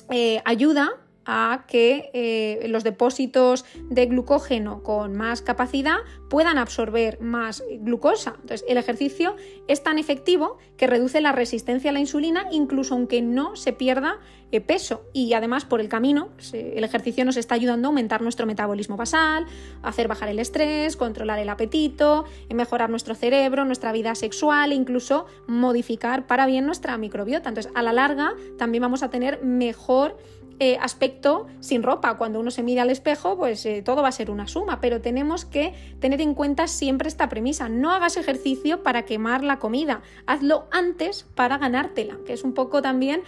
eh, 0.10 0.42
ayuda 0.46 0.92
a 1.34 1.64
que 1.66 2.10
eh, 2.14 2.68
los 2.68 2.84
depósitos 2.84 3.64
de 3.90 4.06
glucógeno 4.08 4.84
con 4.84 5.16
más 5.16 5.42
capacidad 5.42 6.00
puedan 6.30 6.58
absorber 6.58 7.22
más 7.22 7.64
glucosa. 7.80 8.34
Entonces, 8.42 8.66
el 8.68 8.76
ejercicio 8.78 9.38
es 9.70 9.82
tan 9.82 9.98
efectivo 9.98 10.58
que 10.76 10.88
reduce 10.88 11.22
la 11.22 11.32
resistencia 11.32 11.92
a 11.92 11.94
la 11.94 12.02
insulina, 12.02 12.48
incluso 12.52 12.96
aunque 12.96 13.22
no 13.22 13.56
se 13.56 13.72
pierda 13.72 14.20
eh, 14.52 14.60
peso. 14.60 15.06
Y 15.14 15.32
además, 15.32 15.64
por 15.64 15.80
el 15.80 15.88
camino, 15.88 16.32
el 16.52 16.84
ejercicio 16.84 17.24
nos 17.24 17.38
está 17.38 17.56
ayudando 17.56 17.88
a 17.88 17.90
aumentar 17.90 18.22
nuestro 18.22 18.46
metabolismo 18.46 18.98
basal, 18.98 19.46
hacer 19.84 20.10
bajar 20.10 20.28
el 20.28 20.40
estrés, 20.40 20.98
controlar 20.98 21.40
el 21.40 21.48
apetito, 21.48 22.26
mejorar 22.54 22.90
nuestro 22.90 23.16
cerebro, 23.16 23.64
nuestra 23.64 23.94
vida 23.94 24.16
sexual 24.16 24.74
e 24.74 24.76
incluso 24.76 25.28
modificar 25.48 26.28
para 26.28 26.46
bien 26.46 26.66
nuestra 26.66 26.98
microbiota. 26.98 27.48
Entonces, 27.48 27.72
a 27.74 27.82
la 27.84 27.94
larga, 27.94 28.34
también 28.58 28.82
vamos 28.82 29.02
a 29.02 29.10
tener 29.10 29.42
mejor 29.42 30.18
eh, 30.64 30.78
aspecto 30.80 31.48
sin 31.60 31.82
ropa. 31.82 32.18
Cuando 32.18 32.40
uno 32.40 32.52
se 32.52 32.62
mira 32.62 32.84
al 32.84 32.92
espejo, 32.92 33.36
pues 33.36 33.66
eh, 33.66 33.82
todo 33.82 34.04
va 34.04 34.10
a 34.10 34.12
ser 34.12 34.30
una 34.30 34.48
suma, 34.48 34.80
pero 34.80 35.02
tenemos 35.02 35.44
que 35.44 35.74
tener 36.00 36.22
en 36.22 36.36
cuenta 36.36 36.68
siempre 36.68 37.08
esta 37.08 37.30
premisa. 37.30 37.68
No 37.68 37.90
hagas 37.90 38.16
ejercicio 38.16 38.84
para 38.84 39.02
quemar 39.02 39.44
la 39.44 39.58
comida, 39.58 40.04
hazlo 40.28 40.68
antes 40.70 41.26
para 41.34 41.58
ganártela, 41.58 42.20
que 42.28 42.34
es 42.34 42.44
un 42.44 42.54
poco 42.54 42.84
también 42.84 43.24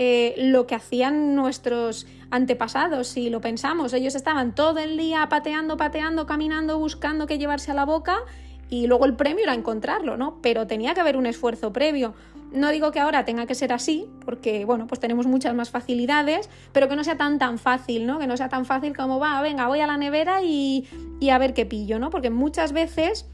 eh, 0.00 0.34
lo 0.36 0.66
que 0.66 0.74
hacían 0.74 1.36
nuestros 1.36 2.08
antepasados, 2.30 3.06
si 3.06 3.30
lo 3.30 3.40
pensamos. 3.40 3.92
Ellos 3.92 4.16
estaban 4.16 4.52
todo 4.52 4.80
el 4.80 4.96
día 4.96 5.28
pateando, 5.28 5.76
pateando, 5.76 6.26
caminando, 6.26 6.80
buscando 6.80 7.28
qué 7.28 7.38
llevarse 7.38 7.70
a 7.70 7.74
la 7.74 7.84
boca 7.84 8.24
y 8.72 8.88
luego 8.88 9.04
el 9.04 9.14
premio 9.14 9.44
era 9.44 9.54
encontrarlo, 9.54 10.16
¿no? 10.16 10.38
Pero 10.42 10.66
tenía 10.66 10.94
que 10.94 11.00
haber 11.00 11.16
un 11.16 11.26
esfuerzo 11.26 11.72
previo. 11.72 12.14
No 12.52 12.70
digo 12.70 12.92
que 12.92 13.00
ahora 13.00 13.24
tenga 13.24 13.46
que 13.46 13.54
ser 13.54 13.72
así, 13.72 14.08
porque 14.24 14.64
bueno, 14.64 14.86
pues 14.86 15.00
tenemos 15.00 15.26
muchas 15.26 15.54
más 15.54 15.70
facilidades, 15.70 16.50
pero 16.72 16.88
que 16.88 16.96
no 16.96 17.04
sea 17.04 17.16
tan 17.16 17.38
tan 17.38 17.58
fácil, 17.58 18.06
¿no? 18.06 18.18
Que 18.18 18.26
no 18.26 18.36
sea 18.36 18.48
tan 18.48 18.66
fácil 18.66 18.94
como 18.96 19.18
va, 19.18 19.40
venga, 19.40 19.68
voy 19.68 19.80
a 19.80 19.86
la 19.86 19.96
nevera 19.96 20.42
y, 20.42 20.86
y 21.20 21.30
a 21.30 21.38
ver 21.38 21.54
qué 21.54 21.64
pillo, 21.64 21.98
¿no? 21.98 22.10
Porque 22.10 22.30
muchas 22.30 22.72
veces 22.72 23.26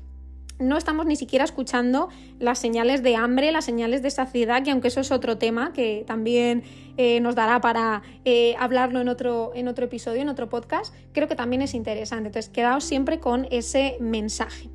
no 0.58 0.76
estamos 0.76 1.06
ni 1.06 1.16
siquiera 1.16 1.44
escuchando 1.44 2.08
las 2.38 2.58
señales 2.58 3.02
de 3.02 3.16
hambre, 3.16 3.52
las 3.52 3.64
señales 3.64 4.02
de 4.02 4.10
saciedad, 4.10 4.62
que 4.62 4.70
aunque 4.70 4.88
eso 4.88 5.00
es 5.00 5.10
otro 5.10 5.38
tema 5.38 5.72
que 5.72 6.04
también 6.06 6.64
eh, 6.96 7.20
nos 7.20 7.34
dará 7.34 7.60
para 7.60 8.02
eh, 8.24 8.54
hablarlo 8.58 9.00
en 9.00 9.08
otro, 9.08 9.52
en 9.54 9.68
otro 9.68 9.84
episodio, 9.86 10.22
en 10.22 10.28
otro 10.28 10.48
podcast, 10.48 10.94
creo 11.12 11.28
que 11.28 11.36
también 11.36 11.62
es 11.62 11.74
interesante. 11.74 12.28
Entonces, 12.28 12.50
quedaos 12.50 12.84
siempre 12.84 13.20
con 13.20 13.46
ese 13.50 13.96
mensaje. 14.00 14.70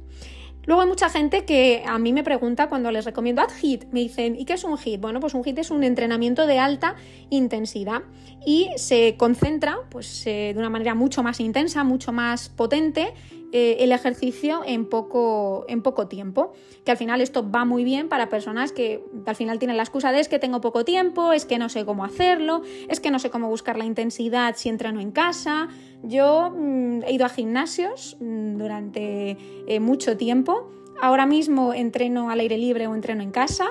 Luego 0.65 0.81
hay 0.81 0.87
mucha 0.87 1.09
gente 1.09 1.45
que 1.45 1.83
a 1.85 1.99
mí 1.99 2.13
me 2.13 2.23
pregunta 2.23 2.69
cuando 2.69 2.89
les 2.91 3.05
recomiendo 3.05 3.41
ad 3.41 3.49
HIT, 3.61 3.85
me 3.91 3.99
dicen, 3.99 4.35
¿y 4.39 4.45
qué 4.45 4.53
es 4.53 4.63
un 4.63 4.77
HIT? 4.77 5.01
Bueno, 5.01 5.19
pues 5.19 5.33
un 5.33 5.43
HIT 5.45 5.59
es 5.59 5.71
un 5.71 5.83
entrenamiento 5.83 6.47
de 6.47 6.59
alta 6.59 6.95
intensidad 7.29 8.03
y 8.45 8.69
se 8.77 9.15
concentra 9.17 9.77
pues, 9.89 10.25
eh, 10.25 10.51
de 10.53 10.59
una 10.59 10.69
manera 10.69 10.95
mucho 10.95 11.21
más 11.21 11.39
intensa, 11.39 11.83
mucho 11.83 12.11
más 12.11 12.49
potente 12.49 13.13
eh, 13.55 13.83
el 13.83 13.91
ejercicio 13.91 14.63
en 14.65 14.85
poco, 14.85 15.63
en 15.67 15.83
poco 15.83 16.07
tiempo. 16.07 16.53
Que 16.83 16.89
al 16.89 16.97
final 16.97 17.21
esto 17.21 17.47
va 17.49 17.65
muy 17.65 17.83
bien 17.83 18.09
para 18.09 18.27
personas 18.27 18.71
que 18.71 19.05
al 19.27 19.35
final 19.35 19.59
tienen 19.59 19.77
la 19.77 19.83
excusa 19.83 20.11
de 20.11 20.19
es 20.19 20.27
que 20.27 20.39
tengo 20.39 20.59
poco 20.59 20.83
tiempo, 20.83 21.33
es 21.33 21.45
que 21.45 21.59
no 21.59 21.69
sé 21.69 21.85
cómo 21.85 22.03
hacerlo, 22.03 22.63
es 22.89 22.99
que 22.99 23.11
no 23.11 23.19
sé 23.19 23.29
cómo 23.29 23.49
buscar 23.49 23.77
la 23.77 23.85
intensidad 23.85 24.55
si 24.57 24.69
entreno 24.69 24.99
en 25.01 25.11
casa. 25.11 25.69
Yo 26.01 26.49
mm, 26.49 27.03
he 27.03 27.13
ido 27.13 27.27
a 27.27 27.29
gimnasios 27.29 28.17
mm, 28.19 28.57
durante 28.57 29.37
eh, 29.67 29.79
mucho 29.79 30.17
tiempo. 30.17 30.71
Ahora 30.99 31.27
mismo 31.27 31.75
entreno 31.75 32.31
al 32.31 32.39
aire 32.39 32.57
libre 32.57 32.87
o 32.87 32.95
entreno 32.95 33.21
en 33.21 33.29
casa 33.29 33.67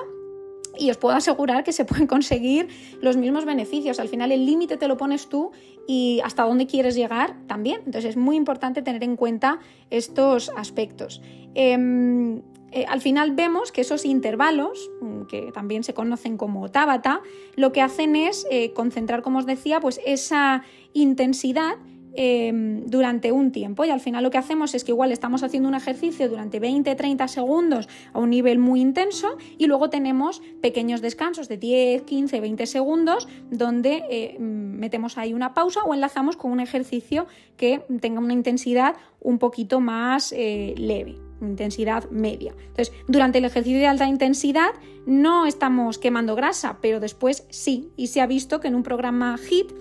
y 0.83 0.91
os 0.91 0.97
puedo 0.97 1.15
asegurar 1.15 1.63
que 1.63 1.73
se 1.73 1.85
pueden 1.85 2.07
conseguir 2.07 2.69
los 3.01 3.17
mismos 3.17 3.45
beneficios. 3.45 4.01
Al 4.01 4.09
final 4.09 4.33
el 4.33 4.45
límite 4.45 4.77
te 4.77 4.89
lo 4.89 4.97
pones 4.97 5.29
tú 5.29 5.53
y 5.87 6.21
hasta 6.25 6.43
dónde 6.43 6.67
quieres 6.67 6.95
llegar 6.97 7.37
también. 7.47 7.83
Entonces 7.87 8.11
es 8.11 8.17
muy 8.17 8.37
importante 8.37 8.83
tener 8.83 9.05
en 9.05 9.17
cuenta 9.17 9.61
estos 9.91 10.51
aspectos. 10.57 11.23
Em, 11.55 12.43
eh, 12.73 12.85
al 12.89 13.01
final 13.01 13.33
vemos 13.33 13.71
que 13.71 13.83
esos 13.83 14.05
intervalos, 14.05 14.91
mm, 15.01 15.23
que 15.23 15.53
también 15.53 15.85
se 15.85 15.95
conocen 15.95 16.37
como 16.37 16.71
Tabata, 16.71 17.21
lo 17.55 17.71
que 17.71 17.83
hacen 17.83 18.17
es 18.17 18.47
eh, 18.51 18.73
concentrar, 18.73 19.23
como 19.23 19.39
os 19.39 19.47
decía, 19.47 19.79
pues 19.79 20.01
esa 20.05 20.65
intensidad 20.95 21.77
Em, 22.15 22.85
durante 22.87 23.33
un 23.33 23.53
tiempo 23.53 23.87
y 23.87 23.91
al 23.91 24.01
final 24.01 24.23
lo 24.23 24.31
que 24.31 24.37
hacemos 24.37 24.75
es 24.75 24.85
que 24.85 24.91
igual 24.91 25.13
estamos 25.13 25.43
haciendo 25.43 25.69
un 25.69 25.75
ejercicio 25.75 26.29
durante 26.29 26.61
20-30 26.61 27.27
segundos 27.27 27.89
a 28.13 28.19
un 28.19 28.29
nivel 28.29 28.59
muy 28.59 28.83
intenso 28.83 29.39
y 29.57 29.67
luego 29.67 29.89
tenemos 29.89 30.43
pequeños 30.61 31.01
descansos 31.01 31.49
de 31.49 31.57
10, 31.57 32.03
15, 32.03 32.41
20 32.41 32.67
segundos 32.67 33.29
donde 33.51 34.05
eh, 34.11 34.39
metemos 34.39 35.17
ahí 35.17 35.33
una 35.33 35.55
pausa 35.55 35.85
o 35.85 35.95
enlazamos 35.95 36.37
con 36.37 36.53
un 36.53 36.61
ejercicio 36.61 37.27
que 37.57 37.81
tenga 38.01 38.21
una 38.21 38.35
intensidad 38.35 38.97
un 39.21 39.39
poquito 39.39 39.81
más 39.81 40.33
eh, 40.33 40.75
leve 40.77 41.17
intensidad 41.41 42.09
media. 42.11 42.55
Entonces, 42.69 42.93
durante 43.09 43.39
el 43.39 43.45
ejercicio 43.45 43.81
de 43.81 43.87
alta 43.87 44.07
intensidad 44.07 44.71
no 45.07 45.47
estamos 45.47 45.99
quemando 45.99 46.37
grasa, 46.37 46.79
pero 46.81 47.01
después 47.01 47.47
sí, 47.51 47.91
y 47.97 48.09
se 48.09 48.21
ha 48.21 48.27
visto 48.27 48.61
que 48.61 48.69
en 48.69 48.77
un 48.77 48.85
programa 48.85 49.37
HIT 49.37 49.73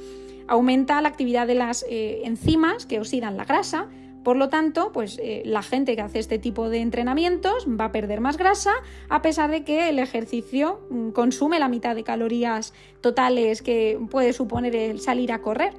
aumenta 0.51 1.01
la 1.01 1.07
actividad 1.07 1.47
de 1.47 1.55
las 1.55 1.85
eh, 1.89 2.23
enzimas 2.25 2.85
que 2.85 2.99
oxidan 2.99 3.37
la 3.37 3.45
grasa. 3.45 3.87
Por 4.21 4.35
lo 4.35 4.49
tanto, 4.49 4.91
pues 4.91 5.17
eh, 5.23 5.43
la 5.45 5.63
gente 5.63 5.95
que 5.95 6.01
hace 6.01 6.19
este 6.19 6.39
tipo 6.39 6.69
de 6.69 6.81
entrenamientos 6.81 7.65
va 7.67 7.85
a 7.85 7.91
perder 7.93 8.19
más 8.19 8.35
grasa, 8.35 8.73
a 9.07 9.21
pesar 9.21 9.49
de 9.49 9.63
que 9.63 9.87
el 9.87 9.97
ejercicio 9.97 10.81
mm, 10.89 11.11
consume 11.11 11.57
la 11.57 11.69
mitad 11.69 11.95
de 11.95 12.03
calorías 12.03 12.73
totales 12.99 13.61
que 13.61 13.97
puede 14.11 14.33
suponer 14.33 14.75
el 14.75 14.99
salir 14.99 15.31
a 15.31 15.41
correr. 15.41 15.73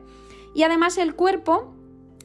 Y 0.54 0.62
además 0.62 0.96
el 0.96 1.14
cuerpo 1.14 1.74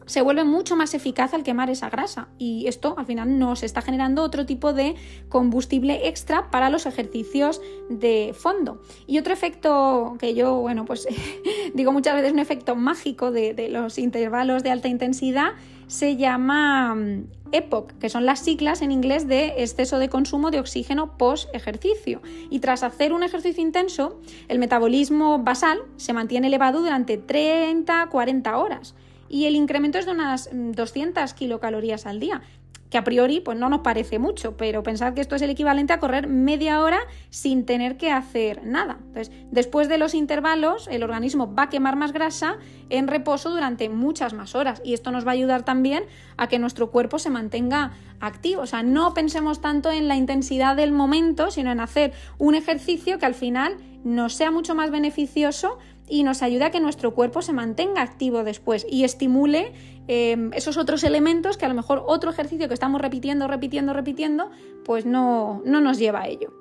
se 0.08 0.22
vuelve 0.22 0.46
mucho 0.46 0.76
más 0.76 0.94
eficaz 0.94 1.34
al 1.34 1.44
quemar 1.44 1.70
esa 1.70 1.90
grasa 1.90 2.30
y 2.38 2.66
esto 2.68 2.96
al 2.98 3.06
final 3.06 3.38
nos 3.38 3.62
está 3.62 3.82
generando 3.82 4.24
otro 4.24 4.46
tipo 4.46 4.74
de 4.74 4.96
combustible 5.30 6.08
extra 6.08 6.50
para 6.50 6.70
los 6.70 6.86
ejercicios 6.86 7.62
de 7.90 8.34
fondo. 8.38 8.82
Y 9.06 9.20
otro 9.20 9.34
efecto 9.34 10.16
que 10.20 10.34
yo, 10.34 10.56
bueno, 10.56 10.86
pues 10.86 11.08
digo 11.76 11.92
muchas 11.92 12.16
veces 12.16 12.32
un 12.32 12.40
efecto 12.40 12.76
mágico 12.76 13.32
de, 13.32 13.68
los 13.70 14.00
intervalos 14.00 14.64
de 14.64 14.72
alta 14.72 14.88
intensidad 14.88 15.52
se 15.88 16.16
llama 16.16 16.96
mm, 16.96 17.28
EPOC, 17.52 17.94
que 18.00 18.10
son 18.10 18.26
las 18.26 18.40
siglas 18.40 18.82
en 18.82 18.92
inglés 18.92 19.28
de 19.28 19.56
exceso 19.58 20.00
de 20.00 20.10
consumo 20.10 20.52
de 20.52 20.60
oxígeno 20.60 21.18
post 21.18 21.54
ejercicio. 21.54 22.22
Y 22.50 22.60
tras 22.60 22.84
hacer 22.84 23.12
un 23.12 23.24
ejercicio 23.24 23.62
intenso, 23.62 24.20
el 24.48 24.60
metabolismo 24.60 25.40
basal 25.40 25.80
se 25.98 26.14
mantiene 26.14 26.48
elevado 26.48 26.82
durante 26.82 27.22
30-40 27.22 28.54
horas 28.56 28.96
y 29.30 29.46
el 29.46 29.56
incremento 29.56 29.98
es 29.98 30.06
de 30.06 30.12
unas 30.12 30.50
200 30.52 31.34
mm, 31.34 31.36
kilocalorías 31.36 32.06
al 32.06 32.20
día 32.20 32.42
que 32.90 32.98
a 32.98 33.04
priori 33.04 33.42
pues 33.42 33.58
no 33.58 33.70
nos 33.70 33.82
parece 33.82 34.20
mucho, 34.20 34.56
pero 34.56 34.84
pensad 34.84 35.14
que 35.14 35.22
esto 35.22 35.36
es 35.36 35.42
el 35.42 35.50
equivalente 35.50 35.94
a 35.94 36.00
correr 36.00 36.28
media 36.28 36.82
hora 36.82 37.00
sin 37.30 37.66
tener 37.66 37.98
que 37.98 38.12
hacer 38.12 38.66
nada. 38.66 38.98
Entonces, 39.08 39.32
después 39.52 39.90
de 39.90 39.98
los 39.98 40.14
intervalos, 40.14 40.88
el 40.88 41.04
organismo 41.04 41.54
va 41.54 41.64
a 41.64 41.70
quemar 41.70 41.96
más 41.96 42.14
grasa 42.14 42.58
en 42.90 43.08
reposo 43.08 43.50
durante 43.50 43.90
muchas 43.90 44.34
más 44.34 44.56
horas 44.56 44.82
y 44.86 44.94
esto 44.94 45.12
nos 45.12 45.26
va 45.26 45.32
a 45.32 45.34
ayudar 45.34 45.64
también 45.64 46.06
a 46.38 46.48
que 46.48 46.60
nuestro 46.60 46.92
cuerpo 46.92 47.20
se 47.20 47.30
mantenga 47.30 47.92
activo. 48.20 48.62
O 48.62 48.68
sea, 48.68 48.84
no 48.84 49.14
pensemos 49.14 49.60
tanto 49.60 49.92
en 49.92 50.08
la 50.08 50.16
intensidad 50.16 50.76
del 50.76 50.92
momento, 50.92 51.52
sino 51.52 51.72
en 51.72 51.80
hacer 51.80 52.14
un 52.38 52.56
ejercicio 52.56 53.20
que 53.20 53.26
al 53.26 53.36
final 53.36 53.76
nos 54.04 54.34
sea 54.34 54.52
mucho 54.52 54.76
más 54.76 54.92
beneficioso 54.92 55.78
y 56.08 56.24
nos 56.24 56.42
ayuda 56.42 56.68
a 56.68 56.72
que 56.72 56.80
nuestro 56.80 57.14
cuerpo 57.14 57.42
se 57.42 57.54
mantenga 57.54 58.02
activo 58.02 58.44
después 58.44 58.86
y 58.90 59.04
estimule 59.04 59.74
em, 60.08 60.52
esos 60.54 60.78
otros 60.78 61.04
elementos 61.04 61.58
que 61.58 61.66
a 61.66 61.70
lo 61.70 61.76
mejor 61.76 62.04
otro 62.08 62.32
ejercicio 62.32 62.68
que 62.68 62.74
estamos 62.74 63.02
repitiendo, 63.02 63.48
repitiendo, 63.48 63.94
repitiendo, 63.94 64.50
pues 64.86 65.06
no, 65.06 65.62
no 65.66 65.82
nos 65.82 65.98
lleva 65.98 66.22
a 66.22 66.28
ello. 66.28 66.54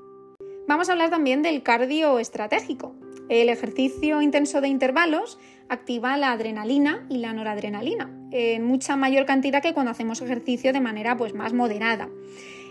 Vamos 0.68 0.88
a 0.88 0.92
hablar 0.92 1.10
también 1.10 1.42
del 1.42 1.62
cardio 1.62 2.18
estratégico. 2.18 2.94
El 3.28 3.48
ejercicio 3.48 4.20
intenso 4.20 4.60
de 4.60 4.68
intervalos 4.68 5.38
activa 5.68 6.16
la 6.16 6.32
adrenalina 6.32 7.06
y 7.08 7.18
la 7.18 7.32
noradrenalina 7.32 8.10
en 8.32 8.64
mucha 8.64 8.96
mayor 8.96 9.26
cantidad 9.26 9.62
que 9.62 9.74
cuando 9.74 9.92
hacemos 9.92 10.20
ejercicio 10.20 10.72
de 10.72 10.80
manera 10.80 11.16
pues, 11.16 11.34
más 11.34 11.52
moderada. 11.52 12.08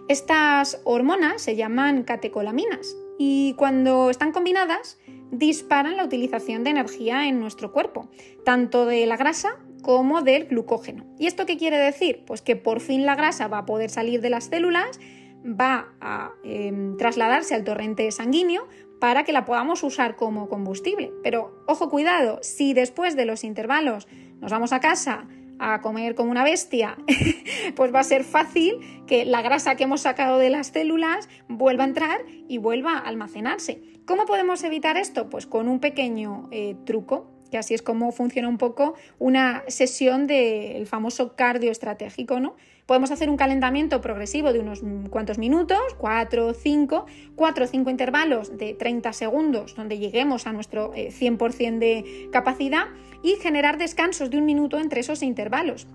Estas 0.08 0.80
hormonas 0.84 1.42
se 1.42 1.56
llaman 1.56 2.04
catecolaminas 2.04 2.96
y 3.18 3.54
cuando 3.58 4.10
están 4.10 4.32
combinadas 4.32 4.98
disparan 5.32 5.98
la 5.98 6.06
utilización 6.06 6.64
de 6.64 6.72
energía 6.72 7.28
en 7.28 7.40
nuestro 7.40 7.72
cuerpo, 7.72 8.10
tanto 8.44 8.86
de 8.86 9.06
la 9.06 9.18
grasa 9.18 9.58
como 9.82 10.22
del 10.22 10.46
glucógeno. 10.46 11.06
¿Y 11.20 11.28
esto 11.28 11.46
qué 11.46 11.58
quiere 11.58 11.78
decir? 11.78 12.24
Pues 12.26 12.42
que 12.42 12.56
por 12.56 12.80
fin 12.80 13.06
la 13.06 13.16
grasa 13.16 13.48
va 13.48 13.60
a 13.60 13.66
poder 13.66 13.90
salir 13.90 14.22
de 14.22 14.30
las 14.30 14.46
células, 14.46 15.00
va 15.46 15.94
a 16.02 16.32
em, 16.44 16.98
trasladarse 16.98 17.54
al 17.54 17.64
torrente 17.64 18.12
sanguíneo 18.12 18.68
para 19.00 19.24
que 19.24 19.34
la 19.34 19.46
podamos 19.46 19.84
usar 19.84 20.16
como 20.16 20.50
combustible. 20.50 21.12
Pero 21.22 21.64
ojo, 21.68 21.90
cuidado, 21.90 22.40
si 22.42 22.74
después 22.74 23.16
de 23.16 23.26
los 23.26 23.44
intervalos 23.44 24.08
nos 24.40 24.52
vamos 24.52 24.74
a 24.74 24.80
casa 24.80 25.28
a 25.60 25.82
comer 25.82 26.16
como 26.16 26.32
una 26.32 26.44
bestia, 26.44 26.98
pues 27.76 27.94
va 27.94 28.00
a 28.00 28.04
ser 28.04 28.24
fácil 28.24 29.04
que 29.08 29.26
la 29.26 29.42
grasa 29.42 29.76
que 29.76 29.84
hemos 29.84 30.02
sacado 30.02 30.38
de 30.38 30.50
las 30.50 30.68
células 30.68 31.30
vuelva 31.48 31.84
a 31.84 31.88
entrar 31.88 32.22
y 32.48 32.58
vuelva 32.58 32.98
a 32.98 33.00
almacenarse. 33.00 33.82
¿Cómo 34.06 34.26
podemos 34.26 34.64
evitar 34.64 34.98
esto? 34.98 35.30
Pues 35.30 35.48
con 35.48 35.68
un 35.68 35.80
pequeño 35.80 36.48
eh, 36.52 36.76
truco, 36.86 37.32
que 37.50 37.58
así 37.58 37.74
es 37.74 37.82
como 37.82 38.12
funciona 38.12 38.48
un 38.50 38.58
poco 38.58 38.96
una 39.20 39.64
sesión 39.68 40.28
del 40.28 40.86
famoso 40.88 41.36
cardio 41.36 41.72
estratégico, 41.72 42.40
¿no? 42.40 42.56
Podemos 42.86 43.10
hacer 43.10 43.32
un 43.32 43.38
calentamiento 43.38 44.00
progresivo 44.00 44.54
de 44.54 44.60
unos 44.60 44.84
cuantos 45.10 45.40
minutos, 45.40 45.80
4, 45.98 46.54
5, 46.54 47.06
4 47.36 47.66
o 47.66 47.68
5 47.68 47.90
intervalos 47.90 48.58
de 48.58 48.76
30 48.76 49.12
segundos, 49.14 49.76
donde 49.76 49.98
lleguemos 49.98 50.46
a 50.46 50.54
nuestro 50.54 50.94
100% 50.94 51.62
eh, 51.66 51.72
de 51.80 52.30
capacidad 52.32 52.86
y 53.26 53.38
generar 53.42 53.80
descansos 53.80 54.30
de 54.30 54.38
un 54.38 54.46
minuto 54.46 54.80
entre 54.80 55.02
esos 55.02 55.24
intervalos. 55.24 55.88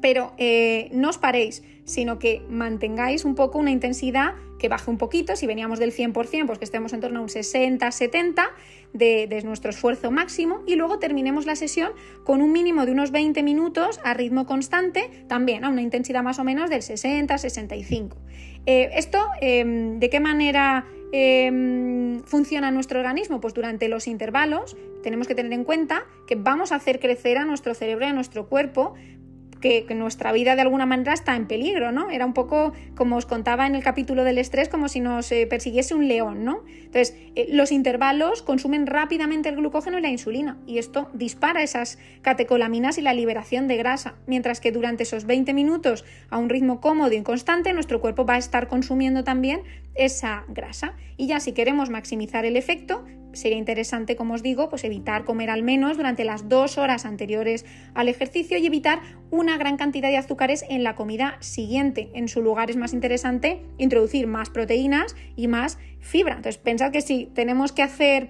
Pero 0.00 0.32
eh, 0.38 0.88
no 0.92 1.10
os 1.10 1.18
paréis, 1.18 1.62
sino 1.84 2.18
que 2.18 2.42
mantengáis 2.48 3.26
un 3.26 3.34
poco 3.34 3.58
una 3.58 3.70
intensidad 3.70 4.34
que 4.58 4.68
baje 4.68 4.90
un 4.90 4.96
poquito, 4.96 5.36
si 5.36 5.46
veníamos 5.46 5.78
del 5.78 5.92
100%, 5.92 6.46
pues 6.46 6.58
que 6.58 6.64
estemos 6.64 6.94
en 6.94 7.00
torno 7.00 7.18
a 7.18 7.22
un 7.22 7.28
60-70 7.28 8.48
de, 8.94 9.42
nuestro 9.44 9.70
esfuerzo 9.70 10.10
máximo 10.10 10.62
y 10.66 10.76
luego 10.76 10.98
terminemos 10.98 11.44
la 11.44 11.56
sesión 11.56 11.92
con 12.24 12.40
un 12.40 12.52
mínimo 12.52 12.86
de 12.86 12.92
unos 12.92 13.10
20 13.10 13.42
minutos 13.42 14.00
a 14.02 14.14
ritmo 14.14 14.46
constante, 14.46 15.10
también 15.28 15.64
a 15.64 15.68
una 15.68 15.82
intensidad 15.82 16.22
más 16.22 16.38
o 16.38 16.44
menos 16.44 16.70
del 16.70 16.80
60-65. 16.80 18.16
Eh, 18.64 18.90
esto, 18.94 19.18
em, 19.40 19.98
¿de 19.98 20.08
qué 20.08 20.20
manera 20.20 20.86
em, 21.12 22.22
funciona 22.24 22.70
nuestro 22.70 22.98
organismo? 22.98 23.40
Pues 23.40 23.54
durante 23.54 23.88
los 23.88 24.06
intervalos 24.06 24.76
tenemos 25.02 25.28
que 25.28 25.34
tener 25.34 25.52
en 25.52 25.64
cuenta 25.64 26.06
que 26.26 26.34
vamos 26.34 26.72
a 26.72 26.76
hacer 26.76 26.98
crecer 26.98 27.38
a 27.38 27.44
nuestro 27.44 27.74
cerebro 27.74 28.06
y 28.06 28.08
a 28.08 28.12
nuestro 28.12 28.48
cuerpo 28.48 28.94
que, 29.62 29.86
nuestra 29.94 30.32
vida 30.32 30.54
de 30.56 30.60
alguna 30.60 30.84
manera 30.84 31.14
está 31.14 31.36
en 31.36 31.46
peligro, 31.46 31.92
¿no? 31.92 32.10
Era 32.10 32.26
un 32.26 32.34
poco, 32.34 32.72
como 32.94 33.16
os 33.16 33.24
contaba 33.24 33.66
en 33.66 33.74
el 33.74 33.82
capítulo 33.82 34.24
del 34.24 34.36
estrés, 34.36 34.68
como 34.68 34.88
si 34.88 35.00
nos 35.00 35.30
eh, 35.32 35.46
persiguiese 35.46 35.94
un 35.94 36.08
león, 36.08 36.44
¿no? 36.44 36.64
Entonces, 36.68 37.16
eh, 37.36 37.46
los 37.50 37.72
intervalos 37.72 38.42
consumen 38.42 38.86
rápidamente 38.86 39.48
el 39.48 39.56
glucógeno 39.56 39.98
y 39.98 40.02
la 40.02 40.10
insulina, 40.10 40.58
y 40.66 40.76
esto 40.76 41.08
dispara 41.14 41.62
esas 41.62 41.98
catecolaminas 42.20 42.98
y 42.98 43.02
la 43.02 43.14
liberación 43.14 43.68
de 43.68 43.78
grasa, 43.78 44.16
mientras 44.26 44.60
que 44.60 44.72
durante 44.72 45.04
esos 45.04 45.24
20 45.24 45.54
minutos, 45.54 46.04
a 46.28 46.36
un 46.36 46.50
ritmo 46.50 46.80
cómodo 46.80 47.12
y 47.12 47.22
constante, 47.22 47.72
nuestro 47.72 48.00
cuerpo 48.00 48.26
va 48.26 48.34
a 48.34 48.38
estar 48.38 48.68
consumiendo 48.68 49.24
también 49.24 49.62
esa 49.94 50.44
grasa. 50.48 50.94
Y 51.16 51.28
ya 51.28 51.40
si 51.40 51.52
queremos 51.52 51.88
maximizar 51.88 52.44
el 52.44 52.56
efecto, 52.56 53.04
sería 53.32 53.58
interesante, 53.58 54.16
como 54.16 54.34
os 54.34 54.42
digo, 54.42 54.68
pues 54.68 54.84
evitar 54.84 55.24
comer 55.24 55.50
al 55.50 55.62
menos 55.62 55.96
durante 55.96 56.24
las 56.24 56.48
dos 56.48 56.78
horas 56.78 57.04
anteriores 57.04 57.64
al 57.94 58.08
ejercicio 58.08 58.58
y 58.58 58.66
evitar 58.66 59.00
una 59.30 59.56
gran 59.56 59.76
cantidad 59.76 60.08
de 60.08 60.16
azúcares 60.16 60.64
en 60.68 60.82
la 60.84 60.94
comida 60.94 61.36
siguiente. 61.40 62.10
En 62.14 62.28
su 62.28 62.42
lugar 62.42 62.70
es 62.70 62.76
más 62.76 62.92
interesante 62.92 63.62
introducir 63.78 64.26
más 64.26 64.50
proteínas 64.50 65.16
y 65.36 65.48
más 65.48 65.78
fibra. 66.00 66.36
Entonces, 66.36 66.58
pensad 66.58 66.92
que 66.92 67.00
si 67.00 67.26
tenemos 67.26 67.72
que 67.72 67.82
hacer 67.82 68.28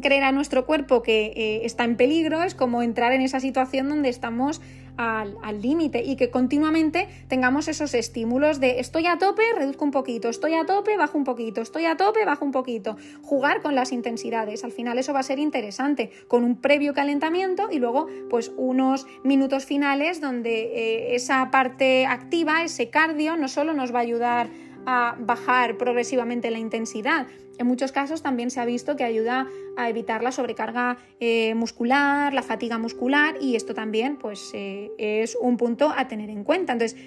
creer 0.00 0.22
a 0.22 0.32
nuestro 0.32 0.66
cuerpo 0.66 1.02
que 1.02 1.32
eh, 1.34 1.60
está 1.64 1.84
en 1.84 1.96
peligro, 1.96 2.42
es 2.42 2.54
como 2.54 2.82
entrar 2.82 3.12
en 3.12 3.22
esa 3.22 3.40
situación 3.40 3.88
donde 3.88 4.08
estamos 4.08 4.60
al 5.00 5.62
límite 5.62 6.02
y 6.02 6.16
que 6.16 6.30
continuamente 6.30 7.08
tengamos 7.28 7.68
esos 7.68 7.94
estímulos 7.94 8.60
de 8.60 8.80
estoy 8.80 9.06
a 9.06 9.16
tope, 9.16 9.42
reduzco 9.56 9.84
un 9.84 9.90
poquito, 9.90 10.28
estoy 10.28 10.54
a 10.54 10.66
tope, 10.66 10.96
bajo 10.96 11.16
un 11.16 11.24
poquito, 11.24 11.62
estoy 11.62 11.86
a 11.86 11.96
tope, 11.96 12.24
bajo 12.24 12.44
un 12.44 12.52
poquito. 12.52 12.96
Jugar 13.22 13.62
con 13.62 13.74
las 13.74 13.92
intensidades, 13.92 14.62
al 14.62 14.72
final 14.72 14.98
eso 14.98 15.12
va 15.12 15.20
a 15.20 15.24
ser 15.24 15.38
interesante, 15.38 16.10
con 16.28 16.44
un 16.44 16.56
previo 16.60 16.92
calentamiento 16.92 17.68
y 17.70 17.78
luego 17.78 18.08
pues 18.28 18.52
unos 18.56 19.06
minutos 19.24 19.64
finales 19.64 20.20
donde 20.20 20.62
eh, 20.74 21.14
esa 21.14 21.50
parte 21.50 22.06
activa, 22.06 22.62
ese 22.62 22.90
cardio, 22.90 23.36
no 23.36 23.48
solo 23.48 23.72
nos 23.72 23.94
va 23.94 24.00
a 24.00 24.02
ayudar 24.02 24.50
a 24.86 25.16
bajar 25.18 25.76
progresivamente 25.76 26.50
la 26.50 26.58
intensidad. 26.58 27.26
En 27.58 27.66
muchos 27.66 27.92
casos 27.92 28.22
también 28.22 28.50
se 28.50 28.60
ha 28.60 28.64
visto 28.64 28.96
que 28.96 29.04
ayuda 29.04 29.46
a 29.76 29.90
evitar 29.90 30.22
la 30.22 30.32
sobrecarga 30.32 30.96
eh, 31.20 31.54
muscular, 31.54 32.32
la 32.32 32.42
fatiga 32.42 32.78
muscular 32.78 33.36
y 33.40 33.54
esto 33.54 33.74
también 33.74 34.16
pues, 34.16 34.50
eh, 34.54 34.90
es 34.96 35.36
un 35.38 35.58
punto 35.58 35.92
a 35.94 36.08
tener 36.08 36.30
en 36.30 36.42
cuenta. 36.42 36.72
Entonces, 36.72 36.98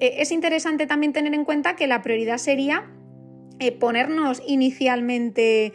eh, 0.00 0.16
es 0.18 0.30
interesante 0.30 0.86
también 0.86 1.14
tener 1.14 1.32
en 1.34 1.44
cuenta 1.44 1.76
que 1.76 1.86
la 1.86 2.02
prioridad 2.02 2.38
sería 2.38 2.90
ponernos 3.78 4.42
inicialmente 4.44 5.72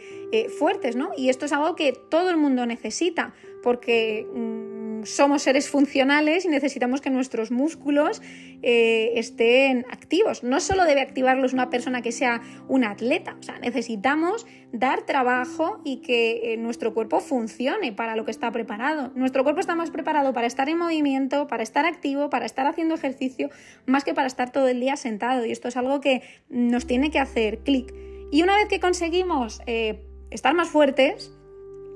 fuertes, 0.58 0.94
¿no? 0.94 1.12
Y 1.16 1.30
esto 1.30 1.46
es 1.46 1.54
algo 1.54 1.74
que 1.74 1.94
todo 2.10 2.28
el 2.28 2.36
mundo 2.36 2.66
necesita 2.66 3.32
porque... 3.62 4.26
Mm, 4.34 4.77
somos 5.04 5.42
seres 5.42 5.68
funcionales 5.68 6.44
y 6.44 6.48
necesitamos 6.48 7.00
que 7.00 7.10
nuestros 7.10 7.50
músculos 7.50 8.22
eh, 8.62 9.12
estén 9.16 9.86
activos. 9.90 10.42
No 10.42 10.60
solo 10.60 10.84
debe 10.84 11.00
activarlos 11.00 11.52
una 11.52 11.70
persona 11.70 12.02
que 12.02 12.12
sea 12.12 12.42
un 12.68 12.84
atleta, 12.84 13.36
o 13.38 13.42
sea, 13.42 13.58
necesitamos 13.58 14.46
dar 14.72 15.02
trabajo 15.02 15.80
y 15.84 15.98
que 15.98 16.52
eh, 16.52 16.56
nuestro 16.56 16.92
cuerpo 16.94 17.20
funcione 17.20 17.92
para 17.92 18.16
lo 18.16 18.24
que 18.24 18.30
está 18.30 18.50
preparado. 18.50 19.12
Nuestro 19.14 19.44
cuerpo 19.44 19.60
está 19.60 19.74
más 19.74 19.90
preparado 19.90 20.32
para 20.32 20.46
estar 20.46 20.68
en 20.68 20.78
movimiento, 20.78 21.46
para 21.46 21.62
estar 21.62 21.86
activo, 21.86 22.30
para 22.30 22.46
estar 22.46 22.66
haciendo 22.66 22.94
ejercicio, 22.94 23.50
más 23.86 24.04
que 24.04 24.14
para 24.14 24.26
estar 24.26 24.52
todo 24.52 24.68
el 24.68 24.80
día 24.80 24.96
sentado. 24.96 25.44
Y 25.44 25.52
esto 25.52 25.68
es 25.68 25.76
algo 25.76 26.00
que 26.00 26.22
nos 26.48 26.86
tiene 26.86 27.10
que 27.10 27.18
hacer 27.18 27.60
clic. 27.60 27.94
Y 28.30 28.42
una 28.42 28.56
vez 28.56 28.68
que 28.68 28.80
conseguimos 28.80 29.60
eh, 29.66 30.04
estar 30.30 30.54
más 30.54 30.68
fuertes 30.68 31.32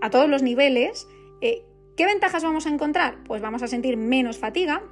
a 0.00 0.10
todos 0.10 0.28
los 0.28 0.42
niveles, 0.42 1.06
¿Qué 1.96 2.06
ventajas 2.06 2.42
vamos 2.42 2.66
a 2.66 2.70
encontrar? 2.70 3.18
Pues 3.24 3.42
vamos 3.42 3.62
a 3.62 3.66
sentir 3.66 3.96
menos 3.96 4.38
fatiga. 4.38 4.82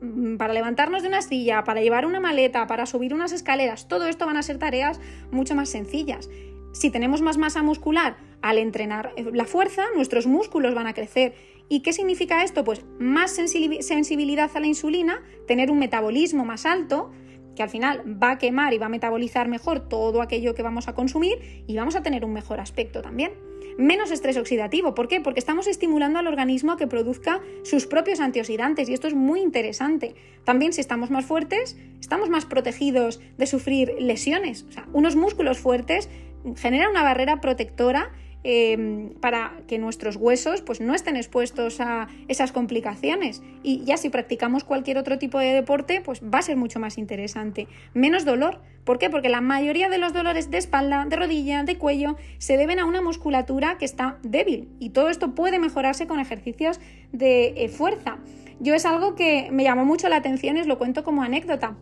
Mm, 0.00 0.36
para 0.36 0.52
levantarnos 0.52 1.02
de 1.02 1.08
una 1.08 1.22
silla, 1.22 1.62
para 1.64 1.80
llevar 1.80 2.04
una 2.04 2.20
maleta, 2.20 2.66
para 2.66 2.84
subir 2.86 3.14
unas 3.14 3.32
escaleras, 3.32 3.88
todo 3.88 4.08
esto 4.08 4.26
van 4.26 4.36
a 4.36 4.42
ser 4.42 4.58
tareas 4.58 5.00
mucho 5.30 5.54
más 5.54 5.68
sencillas. 5.68 6.28
Si 6.72 6.90
tenemos 6.90 7.22
más 7.22 7.38
masa 7.38 7.62
muscular 7.62 8.16
al 8.42 8.58
entrenar 8.58 9.12
eh, 9.16 9.24
la 9.32 9.46
fuerza, 9.46 9.84
nuestros 9.94 10.26
músculos 10.26 10.74
van 10.74 10.86
a 10.86 10.94
crecer. 10.94 11.34
¿Y 11.68 11.80
qué 11.80 11.92
significa 11.92 12.44
esto? 12.44 12.64
Pues 12.64 12.84
más 12.98 13.30
sensibilidad 13.30 14.50
a 14.54 14.60
la 14.60 14.66
insulina, 14.66 15.22
tener 15.46 15.70
un 15.70 15.78
metabolismo 15.78 16.44
más 16.44 16.66
alto, 16.66 17.10
que 17.54 17.62
al 17.62 17.70
final 17.70 18.02
va 18.22 18.32
a 18.32 18.38
quemar 18.38 18.74
y 18.74 18.78
va 18.78 18.86
a 18.86 18.90
metabolizar 18.90 19.48
mejor 19.48 19.88
todo 19.88 20.20
aquello 20.22 20.54
que 20.54 20.62
vamos 20.62 20.88
a 20.88 20.94
consumir 20.94 21.64
y 21.66 21.76
vamos 21.76 21.96
a 21.96 22.02
tener 22.02 22.24
un 22.24 22.32
mejor 22.34 22.60
aspecto 22.60 23.00
también. 23.00 23.45
Menos 23.78 24.10
estrés 24.10 24.38
oxidativo, 24.38 24.94
¿por 24.94 25.06
qué? 25.06 25.20
Porque 25.20 25.38
estamos 25.38 25.66
estimulando 25.66 26.18
al 26.18 26.26
organismo 26.26 26.72
a 26.72 26.76
que 26.78 26.86
produzca 26.86 27.42
sus 27.62 27.86
propios 27.86 28.20
antioxidantes 28.20 28.88
y 28.88 28.94
esto 28.94 29.06
es 29.06 29.14
muy 29.14 29.40
interesante. 29.40 30.14
También 30.44 30.72
si 30.72 30.80
estamos 30.80 31.10
más 31.10 31.26
fuertes, 31.26 31.76
estamos 32.00 32.30
más 32.30 32.46
protegidos 32.46 33.20
de 33.36 33.46
sufrir 33.46 33.94
lesiones. 33.98 34.64
O 34.68 34.72
sea, 34.72 34.86
unos 34.94 35.14
músculos 35.14 35.58
fuertes 35.58 36.08
generan 36.56 36.90
una 36.90 37.02
barrera 37.02 37.42
protectora 37.42 38.12
Em, 38.48 39.10
para 39.14 39.54
que 39.66 39.76
nuestros 39.76 40.14
huesos 40.14 40.62
pues, 40.62 40.80
no 40.80 40.94
estén 40.94 41.16
expuestos 41.16 41.80
a 41.80 42.06
esas 42.28 42.52
complicaciones. 42.52 43.42
Y 43.64 43.82
ya 43.84 43.96
si 43.96 44.08
practicamos 44.08 44.62
cualquier 44.62 44.98
otro 44.98 45.18
tipo 45.18 45.40
de 45.40 45.52
deporte, 45.52 46.00
pues 46.00 46.22
va 46.22 46.38
a 46.38 46.42
ser 46.42 46.56
mucho 46.56 46.78
más 46.78 46.96
interesante. 46.96 47.66
Menos 47.92 48.24
dolor. 48.24 48.60
¿Por 48.84 49.00
qué? 49.00 49.10
Porque 49.10 49.30
la 49.30 49.40
mayoría 49.40 49.88
de 49.88 49.98
los 49.98 50.12
dolores 50.12 50.48
de 50.48 50.58
espalda, 50.58 51.06
de 51.06 51.16
rodilla, 51.16 51.64
de 51.64 51.76
cuello, 51.76 52.14
se 52.38 52.56
deben 52.56 52.78
a 52.78 52.84
una 52.84 53.02
musculatura 53.02 53.78
que 53.78 53.84
está 53.84 54.18
débil. 54.22 54.68
Y 54.78 54.90
todo 54.90 55.08
esto 55.08 55.34
puede 55.34 55.58
mejorarse 55.58 56.06
con 56.06 56.20
ejercicios 56.20 56.78
de 57.10 57.48
eh, 57.56 57.68
fuerza. 57.68 58.18
Yo 58.60 58.76
es 58.76 58.86
algo 58.86 59.16
que 59.16 59.48
me 59.50 59.64
llamó 59.64 59.84
mucho 59.84 60.08
la 60.08 60.18
atención 60.18 60.56
y 60.56 60.60
os 60.60 60.68
lo 60.68 60.78
cuento 60.78 61.02
como 61.02 61.24
anécdota 61.24 61.76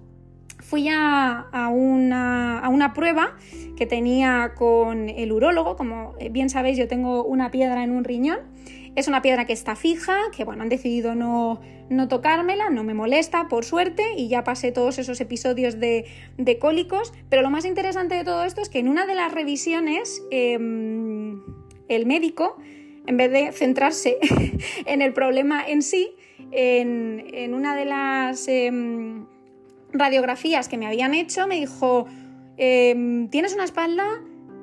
fui 0.65 0.89
a, 0.91 1.69
una, 1.71 2.93
prueba 2.95 3.37
que 3.77 3.87
tenía 3.87 4.53
con 4.57 5.09
el 5.09 5.31
urólogo. 5.31 5.77
Como 5.77 6.15
bien 6.31 6.49
sabéis, 6.49 6.79
yo 6.79 6.89
tengo 6.89 7.23
una 7.25 7.51
piedra 7.51 7.85
en 7.85 7.91
un 7.91 8.05
riñón. 8.05 8.39
Es 8.97 9.09
una 9.09 9.23
piedra 9.23 9.45
que 9.45 9.53
está 9.53 9.77
fija, 9.77 10.17
que 10.35 10.45
bueno, 10.45 10.63
han 10.63 10.69
decidido 10.69 11.15
no, 11.15 11.61
tocármela, 12.09 12.71
no 12.71 12.85
me 12.85 12.95
molesta, 12.95 13.49
por 13.49 13.65
suerte, 13.65 14.05
y 14.17 14.29
ya 14.29 14.45
pasé 14.45 14.73
todos 14.73 14.99
esos 14.99 15.21
episodios 15.21 15.79
de, 15.81 16.07
cólicos. 16.61 17.13
Pero 17.29 17.43
lo 17.43 17.51
más 17.51 17.65
interesante 17.65 18.15
de 18.15 18.25
todo 18.25 18.45
esto 18.45 18.63
es 18.63 18.69
que 18.69 18.79
en 18.79 18.89
una 18.89 19.05
de 19.05 19.15
las 19.17 19.33
revisiones, 19.33 20.23
em, 20.31 21.43
el 21.89 22.07
médico, 22.07 22.57
en 23.07 23.17
vez 23.19 23.31
de 23.31 23.53
centrarse 23.53 24.17
en 24.87 25.03
el 25.03 25.13
problema 25.13 25.67
en 25.67 25.83
sí, 25.83 26.17
en, 26.53 27.53
una 27.53 27.77
de 27.77 27.85
las 27.85 28.49
em, 28.49 29.27
radiografías 29.95 30.69
que 30.69 30.77
me 30.77 30.87
habían 30.87 31.15
hecho, 31.15 31.47
me 31.47 31.57
dijo, 31.57 32.07
em, 32.57 33.29
tienes 33.31 33.55
una 33.55 33.65
espalda 33.65 34.05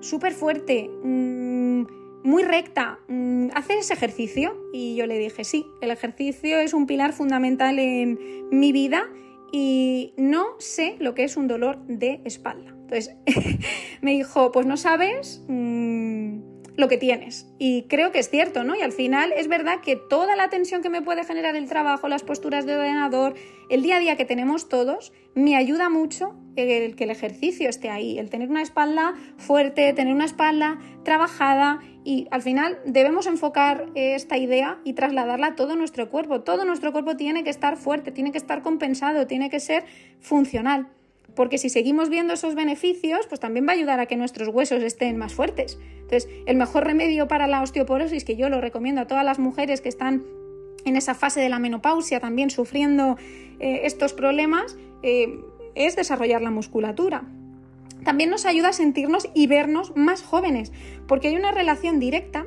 súper 0.02 0.34
fuerte, 0.34 0.90
mm, 1.04 1.86
muy 2.24 2.44
recta, 2.44 3.00
mm, 3.08 3.50
¿haces 3.56 3.78
ese 3.80 3.94
ejercicio? 3.94 4.56
Y 4.74 4.96
yo 4.96 5.08
le 5.08 5.18
dije, 5.18 5.44
sí, 5.44 5.66
el 5.82 5.90
ejercicio 5.90 6.60
es 6.60 6.74
un 6.74 6.86
pilar 6.86 7.14
fundamental 7.14 7.80
en 7.80 8.20
mi 8.52 8.72
vida 8.72 9.10
y 9.52 10.14
no 10.18 10.56
sé 10.60 10.98
lo 11.00 11.16
que 11.16 11.24
es 11.24 11.38
un 11.38 11.48
dolor 11.48 11.80
de 11.88 12.22
espalda. 12.26 12.72
Entonces 12.72 13.16
me 14.02 14.12
dijo, 14.12 14.52
pues 14.52 14.66
no 14.66 14.78
sabes, 14.78 15.44
mm, 15.48 16.51
lo 16.76 16.88
que 16.88 16.98
tienes. 16.98 17.48
Y 17.58 17.84
creo 17.84 18.12
que 18.12 18.20
es 18.20 18.30
cierto, 18.30 18.64
¿no? 18.64 18.76
Y 18.76 18.82
al 18.82 18.92
final 18.92 19.34
es 19.36 19.48
verdad 19.48 19.82
que 19.82 19.96
toda 19.96 20.36
la 20.36 20.50
tensión 20.50 20.82
que 20.82 20.90
me 20.90 21.02
puede 21.02 21.24
generar 21.24 21.56
el 21.56 21.68
trabajo, 21.68 22.08
las 22.08 22.24
posturas 22.24 22.66
de 22.66 22.76
ordenador, 22.76 23.36
el 23.70 23.82
día 23.82 23.98
a 23.98 24.00
día 24.00 24.16
que 24.16 24.26
tenemos 24.26 24.70
todos, 24.70 25.12
me 25.36 25.56
ayuda 25.56 25.90
mucho 25.90 26.36
el 26.56 26.96
que 26.96 27.04
el 27.06 27.10
ejercicio 27.10 27.70
esté 27.70 27.90
ahí, 27.90 28.20
el 28.20 28.30
tener 28.30 28.50
una 28.50 28.62
espalda 28.62 29.14
fuerte, 29.38 29.94
tener 29.94 30.14
una 30.14 30.26
espalda 30.26 30.80
trabajada 31.04 31.80
y 32.04 32.28
al 32.32 32.42
final 32.42 32.80
debemos 32.86 33.28
enfocar 33.28 33.88
esta 33.96 34.38
idea 34.38 34.80
y 34.84 34.94
trasladarla 34.94 35.48
a 35.48 35.56
todo 35.56 35.76
nuestro 35.76 36.10
cuerpo. 36.10 36.42
Todo 36.42 36.66
nuestro 36.66 36.92
cuerpo 36.92 37.16
tiene 37.16 37.44
que 37.44 37.50
estar 37.50 37.78
fuerte, 37.78 38.12
tiene 38.12 38.32
que 38.32 38.38
estar 38.38 38.62
compensado, 38.62 39.28
tiene 39.28 39.50
que 39.50 39.60
ser 39.60 39.86
funcional 40.20 40.90
porque 41.36 41.58
si 41.58 41.70
seguimos 41.70 42.10
viendo 42.10 42.34
esos 42.34 42.56
beneficios, 42.56 43.28
pues 43.28 43.40
también 43.40 43.66
va 43.68 43.72
a 43.72 43.76
ayudar 43.76 44.00
a 44.00 44.06
que 44.06 44.18
nuestros 44.18 44.50
huesos 44.50 44.84
estén 44.84 45.18
más 45.18 45.34
fuertes. 45.34 45.80
Entonces, 46.02 46.30
el 46.46 46.58
mejor 46.58 46.86
remedio 46.86 47.28
para 47.28 47.48
la 47.48 47.62
osteoporosis, 47.62 48.26
que 48.26 48.36
yo 48.36 48.50
lo 48.50 48.62
recomiendo 48.62 49.02
a 49.02 49.08
todas 49.08 49.24
las 49.24 49.40
mujeres 49.40 49.82
que 49.82 49.90
están 49.90 50.24
en 50.84 50.96
esa 50.96 51.14
fase 51.14 51.40
de 51.40 51.50
la 51.50 51.60
menopausia 51.60 52.20
también 52.20 52.50
sufriendo 52.50 53.18
eh, 53.60 53.82
estos 53.84 54.14
problemas, 54.14 54.78
eh, 55.04 55.40
es 55.76 55.96
desarrollar 55.96 56.42
la 56.42 56.52
musculatura. 56.52 57.24
También 58.04 58.30
nos 58.30 58.46
ayuda 58.46 58.70
a 58.70 58.74
sentirnos 58.74 59.30
y 59.34 59.48
vernos 59.48 59.96
más 59.96 60.24
jóvenes, 60.24 60.72
porque 61.08 61.28
hay 61.28 61.36
una 61.36 61.52
relación 61.52 62.00
directa 62.00 62.46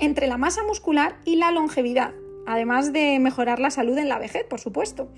entre 0.00 0.26
la 0.26 0.38
masa 0.38 0.62
muscular 0.64 1.18
y 1.24 1.36
la 1.36 1.52
longevidad 1.52 2.14
además 2.48 2.92
de 2.92 3.18
mejorar 3.18 3.60
la 3.60 3.70
salud 3.70 3.96
en 3.98 4.08
la 4.08 4.18
vejez, 4.18 4.44
por 4.44 4.58
supuesto. 4.58 5.10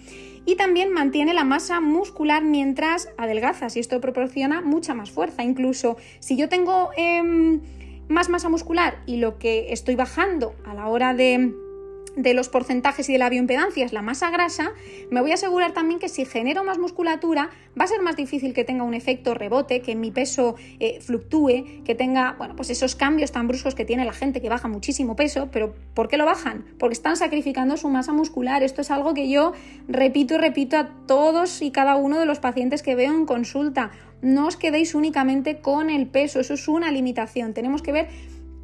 Y 0.44 0.56
también 0.56 0.92
mantiene 0.92 1.32
la 1.32 1.44
masa 1.44 1.80
muscular 1.80 2.42
mientras 2.42 3.08
adelgazas 3.16 3.76
y 3.76 3.80
esto 3.80 4.00
proporciona 4.00 4.60
mucha 4.60 4.94
más 4.94 5.10
fuerza. 5.10 5.44
Incluso 5.44 5.96
si 6.18 6.36
yo 6.36 6.48
tengo 6.48 6.90
em, 6.96 7.60
más 8.08 8.28
masa 8.28 8.48
muscular 8.48 9.00
y 9.06 9.18
lo 9.18 9.38
que 9.38 9.72
estoy 9.72 9.94
bajando 9.94 10.56
a 10.66 10.74
la 10.74 10.88
hora 10.88 11.14
de 11.14 11.54
de 12.22 12.34
los 12.34 12.48
porcentajes 12.48 13.08
y 13.08 13.12
de 13.12 13.18
la 13.18 13.30
bioimpedancia 13.30 13.84
es 13.84 13.92
la 13.92 14.02
masa 14.02 14.30
grasa, 14.30 14.72
me 15.10 15.20
voy 15.20 15.30
a 15.30 15.34
asegurar 15.34 15.72
también 15.72 15.98
que 15.98 16.08
si 16.08 16.24
genero 16.24 16.64
más 16.64 16.78
musculatura 16.78 17.50
va 17.78 17.84
a 17.84 17.88
ser 17.88 18.02
más 18.02 18.16
difícil 18.16 18.52
que 18.52 18.64
tenga 18.64 18.84
un 18.84 18.94
efecto 18.94 19.34
rebote, 19.34 19.80
que 19.80 19.94
mi 19.94 20.10
peso 20.10 20.56
eh, 20.78 21.00
fluctúe, 21.00 21.82
que 21.84 21.94
tenga, 21.94 22.34
bueno, 22.38 22.56
pues 22.56 22.70
esos 22.70 22.94
cambios 22.94 23.32
tan 23.32 23.48
bruscos 23.48 23.74
que 23.74 23.84
tiene 23.84 24.04
la 24.04 24.12
gente 24.12 24.40
que 24.40 24.48
baja 24.48 24.68
muchísimo 24.68 25.16
peso, 25.16 25.48
pero 25.50 25.74
¿por 25.94 26.08
qué 26.08 26.16
lo 26.16 26.24
bajan? 26.24 26.64
Porque 26.78 26.94
están 26.94 27.16
sacrificando 27.16 27.76
su 27.76 27.88
masa 27.88 28.12
muscular. 28.12 28.62
Esto 28.62 28.80
es 28.80 28.90
algo 28.90 29.14
que 29.14 29.30
yo 29.30 29.52
repito 29.88 30.34
y 30.34 30.38
repito 30.38 30.76
a 30.76 30.90
todos 31.06 31.62
y 31.62 31.70
cada 31.70 31.96
uno 31.96 32.18
de 32.18 32.26
los 32.26 32.40
pacientes 32.40 32.82
que 32.82 32.94
veo 32.94 33.12
en 33.12 33.26
consulta. 33.26 33.90
No 34.22 34.46
os 34.46 34.56
quedéis 34.56 34.94
únicamente 34.94 35.60
con 35.60 35.88
el 35.88 36.06
peso, 36.06 36.40
eso 36.40 36.54
es 36.54 36.68
una 36.68 36.90
limitación. 36.90 37.54
Tenemos 37.54 37.80
que 37.82 37.92
ver 37.92 38.08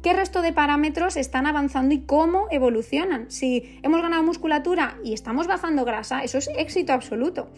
qué 0.01 0.13
resto 0.13 0.41
de 0.41 0.53
parámetros 0.53 1.17
están 1.17 1.45
avanzando 1.47 1.93
y 1.93 2.01
cómo 2.01 2.47
evolucionan. 2.51 3.29
Si 3.31 3.79
hemos 3.83 4.01
ganado 4.01 4.23
musculatura 4.23 4.97
y 5.03 5.13
estamos 5.13 5.47
bajando 5.47 5.85
grasa, 5.85 6.23
eso 6.23 6.37
es 6.37 6.49
éxito 6.57 6.93
absoluto. 6.93 7.49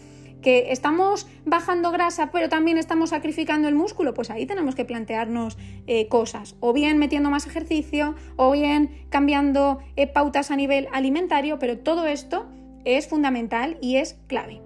Que 0.42 0.72
estamos 0.72 1.28
bajando 1.46 1.92
grasa 1.92 2.32
pero 2.32 2.48
también 2.48 2.78
estamos 2.78 3.10
sacrificando 3.10 3.68
el 3.68 3.76
músculo, 3.76 4.14
pues 4.14 4.30
ahí 4.30 4.46
tenemos 4.46 4.74
que 4.74 4.86
plantearnos 4.86 5.58
eh, 5.86 6.08
cosas. 6.08 6.56
O 6.62 6.72
bien 6.72 6.98
metiendo 6.98 7.30
más 7.30 7.46
ejercicio, 7.46 8.16
o 8.38 8.52
bien 8.52 9.06
cambiando 9.10 9.80
eh, 9.98 10.08
pautas 10.08 10.50
a 10.50 10.56
nivel 10.56 10.88
alimentario, 10.94 11.60
pero 11.60 11.80
todo 11.80 12.06
esto 12.06 12.48
es 12.86 13.08
fundamental 13.08 13.78
y 13.82 13.98
es 13.98 14.18
clave. 14.28 14.62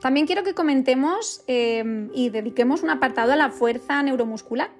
También 0.00 0.26
quiero 0.26 0.44
que 0.44 0.54
comentemos 0.54 1.44
eh, 1.46 2.08
y 2.14 2.30
dediquemos 2.30 2.82
un 2.82 2.90
apartado 2.90 3.32
a 3.32 3.36
la 3.36 3.50
fuerza 3.50 4.02
neuromuscular. 4.02 4.79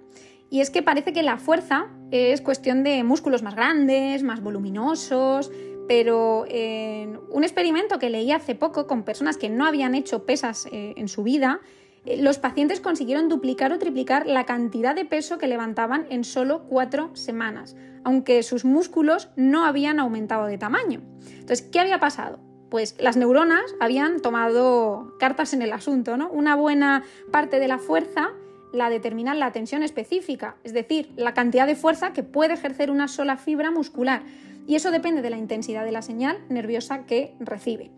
Y 0.50 0.60
es 0.60 0.70
que 0.70 0.82
parece 0.82 1.12
que 1.12 1.22
la 1.22 1.38
fuerza 1.38 1.86
es 2.10 2.40
cuestión 2.40 2.82
de 2.82 3.04
músculos 3.04 3.42
más 3.42 3.54
grandes, 3.54 4.24
más 4.24 4.42
voluminosos, 4.42 5.50
pero 5.86 6.44
en 6.48 7.18
un 7.30 7.44
experimento 7.44 7.98
que 7.98 8.10
leí 8.10 8.32
hace 8.32 8.54
poco 8.54 8.86
con 8.86 9.04
personas 9.04 9.36
que 9.36 9.48
no 9.48 9.64
habían 9.64 9.94
hecho 9.94 10.26
pesas 10.26 10.66
eh, 10.70 10.94
en 10.96 11.08
su 11.08 11.22
vida, 11.22 11.60
eh, 12.04 12.20
los 12.22 12.38
pacientes 12.38 12.80
consiguieron 12.80 13.28
duplicar 13.28 13.72
o 13.72 13.78
triplicar 13.78 14.26
la 14.26 14.44
cantidad 14.44 14.94
de 14.94 15.04
peso 15.04 15.38
que 15.38 15.46
levantaban 15.46 16.06
en 16.10 16.24
solo 16.24 16.64
cuatro 16.68 17.10
semanas, 17.14 17.76
aunque 18.04 18.42
sus 18.42 18.64
músculos 18.64 19.30
no 19.36 19.64
habían 19.64 19.98
aumentado 19.98 20.46
de 20.46 20.58
tamaño. 20.58 21.02
Entonces, 21.28 21.62
¿qué 21.62 21.80
había 21.80 22.00
pasado? 22.00 22.40
Pues 22.70 22.96
las 23.00 23.16
neuronas 23.16 23.74
habían 23.80 24.20
tomado 24.20 25.16
cartas 25.18 25.52
en 25.54 25.62
el 25.62 25.72
asunto, 25.72 26.16
¿no? 26.16 26.30
Una 26.30 26.54
buena 26.54 27.02
parte 27.32 27.58
de 27.58 27.68
la 27.68 27.78
fuerza 27.78 28.30
la 28.72 28.90
determina 28.90 29.34
la 29.34 29.52
tensión 29.52 29.82
específica, 29.82 30.56
es 30.64 30.72
decir, 30.72 31.10
la 31.16 31.34
cantidad 31.34 31.66
de 31.66 31.76
fuerza 31.76 32.12
que 32.12 32.22
puede 32.22 32.54
ejercer 32.54 32.90
una 32.90 33.08
sola 33.08 33.36
fibra 33.36 33.70
muscular, 33.70 34.22
y 34.66 34.76
eso 34.76 34.90
depende 34.90 35.22
de 35.22 35.30
la 35.30 35.38
intensidad 35.38 35.84
de 35.84 35.92
la 35.92 36.02
señal 36.02 36.38
nerviosa 36.48 37.04
que 37.04 37.34
recibe. 37.40 37.90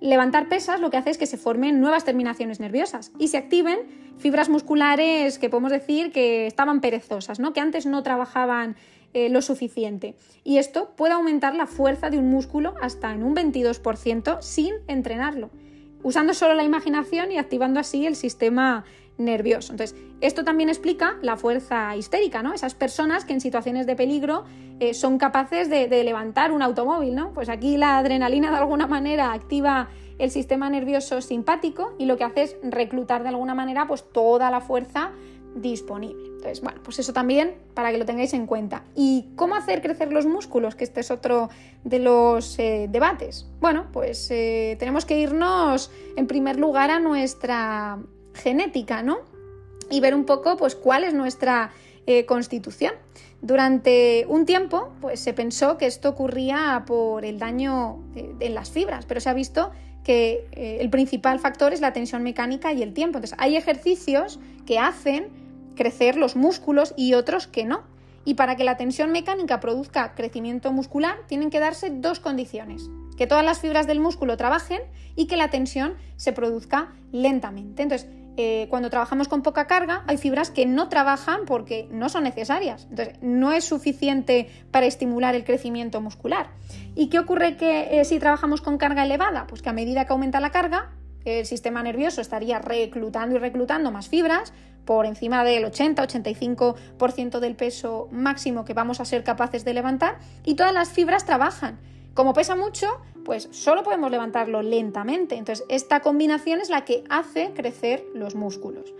Levantar 0.00 0.48
pesas 0.48 0.80
lo 0.80 0.90
que 0.90 0.96
hace 0.96 1.10
es 1.10 1.18
que 1.18 1.26
se 1.26 1.38
formen 1.38 1.80
nuevas 1.80 2.04
terminaciones 2.04 2.60
nerviosas 2.60 3.12
y 3.18 3.28
se 3.28 3.38
activen 3.38 3.78
fibras 4.18 4.48
musculares 4.48 5.38
que 5.38 5.48
podemos 5.48 5.72
decir 5.72 6.12
que 6.12 6.46
estaban 6.46 6.80
perezosas, 6.80 7.40
¿no? 7.40 7.52
que 7.52 7.60
antes 7.60 7.84
no 7.84 8.02
trabajaban 8.02 8.76
eh, 9.14 9.28
lo 9.28 9.42
suficiente. 9.42 10.14
Y 10.44 10.58
esto 10.58 10.92
puede 10.96 11.14
aumentar 11.14 11.54
la 11.54 11.66
fuerza 11.66 12.10
de 12.10 12.18
un 12.18 12.30
músculo 12.30 12.74
hasta 12.80 13.12
en 13.12 13.24
un 13.24 13.34
22% 13.34 14.40
sin 14.40 14.74
entrenarlo, 14.86 15.50
usando 16.02 16.32
solo 16.34 16.54
la 16.54 16.62
imaginación 16.62 17.32
y 17.32 17.38
activando 17.38 17.80
así 17.80 18.06
el 18.06 18.14
sistema 18.14 18.84
nervioso. 19.18 19.72
Entonces, 19.72 19.98
esto 20.20 20.44
también 20.44 20.68
explica 20.68 21.16
la 21.22 21.36
fuerza 21.36 21.94
histérica, 21.96 22.42
¿no? 22.42 22.54
Esas 22.54 22.74
personas 22.74 23.24
que 23.24 23.34
en 23.34 23.40
situaciones 23.40 23.86
de 23.86 23.96
peligro 23.96 24.44
eh, 24.80 24.94
son 24.94 25.18
capaces 25.18 25.68
de, 25.68 25.88
levantar 26.04 26.52
un 26.52 26.62
automóvil, 26.62 27.14
¿no? 27.14 27.32
Pues 27.32 27.48
aquí 27.48 27.76
la 27.76 27.98
adrenalina 27.98 28.50
de 28.50 28.56
alguna 28.56 28.86
manera 28.86 29.32
activa 29.32 29.88
el 30.18 30.30
sistema 30.30 30.70
nervioso 30.70 31.20
simpático 31.20 31.94
y 31.98 32.06
lo 32.06 32.16
que 32.16 32.24
hace 32.24 32.42
es 32.42 32.56
reclutar 32.62 33.22
de 33.22 33.28
alguna 33.28 33.54
manera 33.54 33.86
pues 33.86 34.04
toda 34.10 34.50
la 34.50 34.60
fuerza 34.60 35.10
disponible. 35.54 36.26
Entonces, 36.26 36.60
bueno, 36.60 36.80
pues 36.82 36.98
eso 37.00 37.12
también 37.12 37.56
para 37.74 37.90
que 37.90 37.98
lo 37.98 38.04
tengáis 38.04 38.32
en 38.32 38.46
cuenta. 38.46 38.84
¿Y 38.94 39.30
cómo 39.34 39.56
hacer 39.56 39.82
crecer 39.82 40.12
los 40.12 40.26
músculos? 40.26 40.76
Que 40.76 40.84
este 40.84 41.00
es 41.00 41.10
otro 41.10 41.48
de 41.84 41.98
los 41.98 42.58
eh, 42.58 42.88
debates. 42.90 43.48
Bueno, 43.60 43.86
pues 43.92 44.28
eh, 44.30 44.76
tenemos 44.78 45.04
que 45.04 45.18
irnos 45.18 45.90
en 46.16 46.26
primer 46.26 46.58
lugar 46.58 46.90
a 46.90 47.00
nuestra 47.00 47.98
genética, 48.38 49.02
¿no? 49.02 49.18
Y 49.90 50.00
ver 50.00 50.14
un 50.14 50.24
poco, 50.24 50.56
pues, 50.56 50.74
cuál 50.74 51.04
es 51.04 51.14
nuestra 51.14 51.72
eh, 52.06 52.24
constitución. 52.26 52.92
Durante 53.40 54.24
un 54.28 54.46
tiempo, 54.46 54.90
pues 55.00 55.20
se 55.20 55.32
pensó 55.32 55.78
que 55.78 55.86
esto 55.86 56.08
ocurría 56.08 56.84
por 56.86 57.24
el 57.24 57.38
daño 57.38 58.02
en 58.14 58.54
las 58.54 58.70
fibras, 58.70 59.06
pero 59.06 59.20
se 59.20 59.28
ha 59.28 59.34
visto 59.34 59.70
que 60.02 60.48
eh, 60.52 60.78
el 60.80 60.90
principal 60.90 61.38
factor 61.38 61.72
es 61.72 61.80
la 61.80 61.92
tensión 61.92 62.22
mecánica 62.22 62.72
y 62.72 62.82
el 62.82 62.94
tiempo. 62.94 63.18
Entonces, 63.18 63.36
hay 63.38 63.56
ejercicios 63.56 64.40
que 64.66 64.78
hacen 64.78 65.28
crecer 65.76 66.16
los 66.16 66.34
músculos 66.34 66.94
y 66.96 67.14
otros 67.14 67.46
que 67.46 67.64
no. 67.64 67.82
Y 68.24 68.34
para 68.34 68.56
que 68.56 68.64
la 68.64 68.76
tensión 68.76 69.12
mecánica 69.12 69.60
produzca 69.60 70.14
crecimiento 70.14 70.72
muscular, 70.72 71.18
tienen 71.26 71.50
que 71.50 71.60
darse 71.60 71.90
dos 71.90 72.20
condiciones. 72.20 72.88
Que 73.16 73.26
todas 73.26 73.44
las 73.44 73.60
fibras 73.60 73.86
del 73.86 74.00
músculo 74.00 74.36
trabajen 74.36 74.80
y 75.14 75.26
que 75.26 75.36
la 75.36 75.50
tensión 75.50 75.94
se 76.16 76.32
produzca 76.32 76.92
lentamente. 77.12 77.82
Entonces, 77.82 78.08
eh, 78.40 78.68
cuando 78.70 78.88
trabajamos 78.88 79.26
con 79.26 79.42
poca 79.42 79.66
carga, 79.66 80.04
hay 80.06 80.16
fibras 80.16 80.52
que 80.52 80.64
no 80.64 80.88
trabajan 80.88 81.40
porque 81.44 81.88
no 81.90 82.08
son 82.08 82.22
necesarias. 82.22 82.86
Entonces, 82.88 83.16
no 83.20 83.50
es 83.52 83.64
suficiente 83.64 84.48
para 84.70 84.86
estimular 84.86 85.34
el 85.34 85.42
crecimiento 85.42 86.00
muscular. 86.00 86.50
¿Y 86.94 87.08
qué 87.08 87.18
ocurre 87.18 87.56
que 87.56 88.00
eh, 88.00 88.04
si 88.04 88.20
trabajamos 88.20 88.60
con 88.60 88.78
carga 88.78 89.04
elevada? 89.04 89.48
Pues 89.48 89.60
que 89.60 89.70
a 89.70 89.72
medida 89.72 90.04
que 90.04 90.12
aumenta 90.12 90.38
la 90.38 90.50
carga, 90.50 90.92
el 91.24 91.46
sistema 91.46 91.82
nervioso 91.82 92.20
estaría 92.20 92.60
reclutando 92.60 93.34
y 93.34 93.38
reclutando 93.40 93.90
más 93.90 94.08
fibras 94.08 94.52
por 94.84 95.04
encima 95.04 95.42
del 95.42 95.64
80-85% 95.64 97.40
del 97.40 97.56
peso 97.56 98.08
máximo 98.12 98.64
que 98.64 98.72
vamos 98.72 99.00
a 99.00 99.04
ser 99.04 99.24
capaces 99.24 99.64
de 99.64 99.74
levantar 99.74 100.18
y 100.44 100.54
todas 100.54 100.72
las 100.72 100.90
fibras 100.90 101.26
trabajan. 101.26 101.80
Como 102.18 102.34
pesa 102.34 102.56
mucho, 102.56 102.88
pues 103.24 103.48
solo 103.52 103.84
podemos 103.84 104.10
levantarlo 104.10 104.60
lentamente. 104.60 105.36
Entonces, 105.36 105.64
esta 105.68 106.00
combinación 106.00 106.60
es 106.60 106.68
la 106.68 106.84
que 106.84 107.04
hace 107.08 107.52
crecer 107.54 108.04
los 108.12 108.34
músculos. 108.34 108.92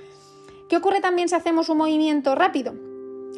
¿Qué 0.68 0.76
ocurre 0.76 1.00
también 1.00 1.28
si 1.28 1.34
hacemos 1.34 1.68
un 1.68 1.78
movimiento 1.78 2.36
rápido? 2.36 2.76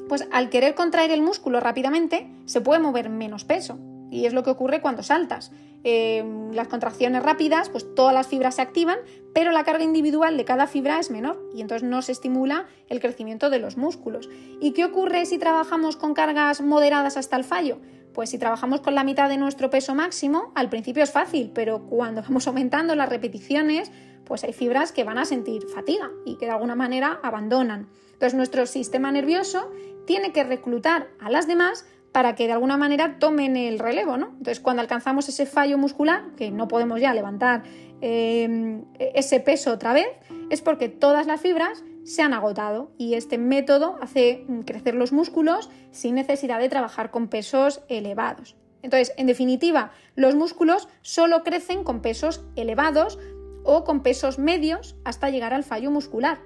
Pues 0.06 0.28
al 0.32 0.50
querer 0.50 0.74
contraer 0.74 1.10
el 1.12 1.22
músculo 1.22 1.60
rápidamente, 1.60 2.30
se 2.44 2.60
puede 2.60 2.78
mover 2.78 3.08
menos 3.08 3.46
peso. 3.46 3.78
Y 4.10 4.26
es 4.26 4.34
lo 4.34 4.42
que 4.42 4.50
ocurre 4.50 4.82
cuando 4.82 5.02
saltas. 5.02 5.50
Eh, 5.82 6.22
las 6.52 6.68
contracciones 6.68 7.22
rápidas, 7.22 7.70
pues 7.70 7.94
todas 7.94 8.12
las 8.12 8.26
fibras 8.26 8.56
se 8.56 8.62
activan, 8.62 8.98
pero 9.32 9.50
la 9.50 9.64
carga 9.64 9.82
individual 9.84 10.36
de 10.36 10.44
cada 10.44 10.66
fibra 10.66 10.98
es 10.98 11.10
menor 11.10 11.42
y 11.54 11.62
entonces 11.62 11.88
no 11.88 12.02
se 12.02 12.12
estimula 12.12 12.66
el 12.90 13.00
crecimiento 13.00 13.48
de 13.48 13.60
los 13.60 13.78
músculos. 13.78 14.28
¿Y 14.60 14.72
qué 14.72 14.84
ocurre 14.84 15.24
si 15.24 15.38
trabajamos 15.38 15.96
con 15.96 16.12
cargas 16.12 16.60
moderadas 16.60 17.16
hasta 17.16 17.36
el 17.36 17.44
fallo? 17.44 17.78
Pues 18.14 18.30
si 18.30 18.38
trabajamos 18.38 18.80
con 18.80 18.94
la 18.94 19.04
mitad 19.04 19.28
de 19.28 19.36
nuestro 19.36 19.70
peso 19.70 19.94
máximo, 19.94 20.52
al 20.54 20.68
principio 20.68 21.02
es 21.02 21.12
fácil, 21.12 21.50
pero 21.54 21.86
cuando 21.86 22.22
vamos 22.28 22.46
aumentando 22.46 22.94
las 22.94 23.08
repeticiones, 23.08 23.90
pues 24.24 24.44
hay 24.44 24.52
fibras 24.52 24.92
que 24.92 25.04
van 25.04 25.18
a 25.18 25.24
sentir 25.24 25.66
fatiga 25.68 26.10
y 26.24 26.36
que 26.36 26.46
de 26.46 26.52
alguna 26.52 26.76
manera 26.76 27.18
abandonan. 27.22 27.88
Entonces 28.12 28.34
nuestro 28.34 28.66
sistema 28.66 29.10
nervioso 29.10 29.70
tiene 30.06 30.32
que 30.32 30.44
reclutar 30.44 31.08
a 31.20 31.30
las 31.30 31.46
demás 31.46 31.86
para 32.12 32.34
que 32.34 32.46
de 32.46 32.52
alguna 32.52 32.76
manera 32.76 33.18
tomen 33.18 33.56
el 33.56 33.78
relevo, 33.78 34.16
¿no? 34.16 34.26
Entonces 34.26 34.60
cuando 34.60 34.82
alcanzamos 34.82 35.28
ese 35.28 35.46
fallo 35.46 35.78
muscular, 35.78 36.24
que 36.36 36.50
no 36.50 36.68
podemos 36.68 37.00
ya 37.00 37.14
levantar 37.14 37.62
em, 38.00 38.84
ese 38.98 39.40
peso 39.40 39.72
otra 39.72 39.92
vez, 39.92 40.08
es 40.50 40.60
porque 40.60 40.88
todas 40.88 41.26
las 41.26 41.40
fibras 41.40 41.84
se 42.04 42.22
han 42.22 42.32
agotado 42.32 42.92
y 42.98 43.14
este 43.14 43.38
método 43.38 43.96
hace 44.00 44.46
crecer 44.66 44.94
los 44.94 45.12
músculos 45.12 45.70
sin 45.90 46.14
necesidad 46.14 46.58
de 46.58 46.68
trabajar 46.68 47.10
con 47.10 47.28
pesos 47.28 47.82
elevados. 47.88 48.56
Entonces, 48.82 49.12
en 49.16 49.26
definitiva, 49.26 49.92
los 50.14 50.34
músculos 50.34 50.88
solo 51.02 51.42
crecen 51.42 51.84
con 51.84 52.00
pesos 52.00 52.42
elevados 52.56 53.18
o 53.64 53.84
con 53.84 54.02
pesos 54.02 54.38
medios 54.38 54.96
hasta 55.04 55.30
llegar 55.30 55.52
al 55.52 55.64
fallo 55.64 55.90
muscular. 55.90 56.38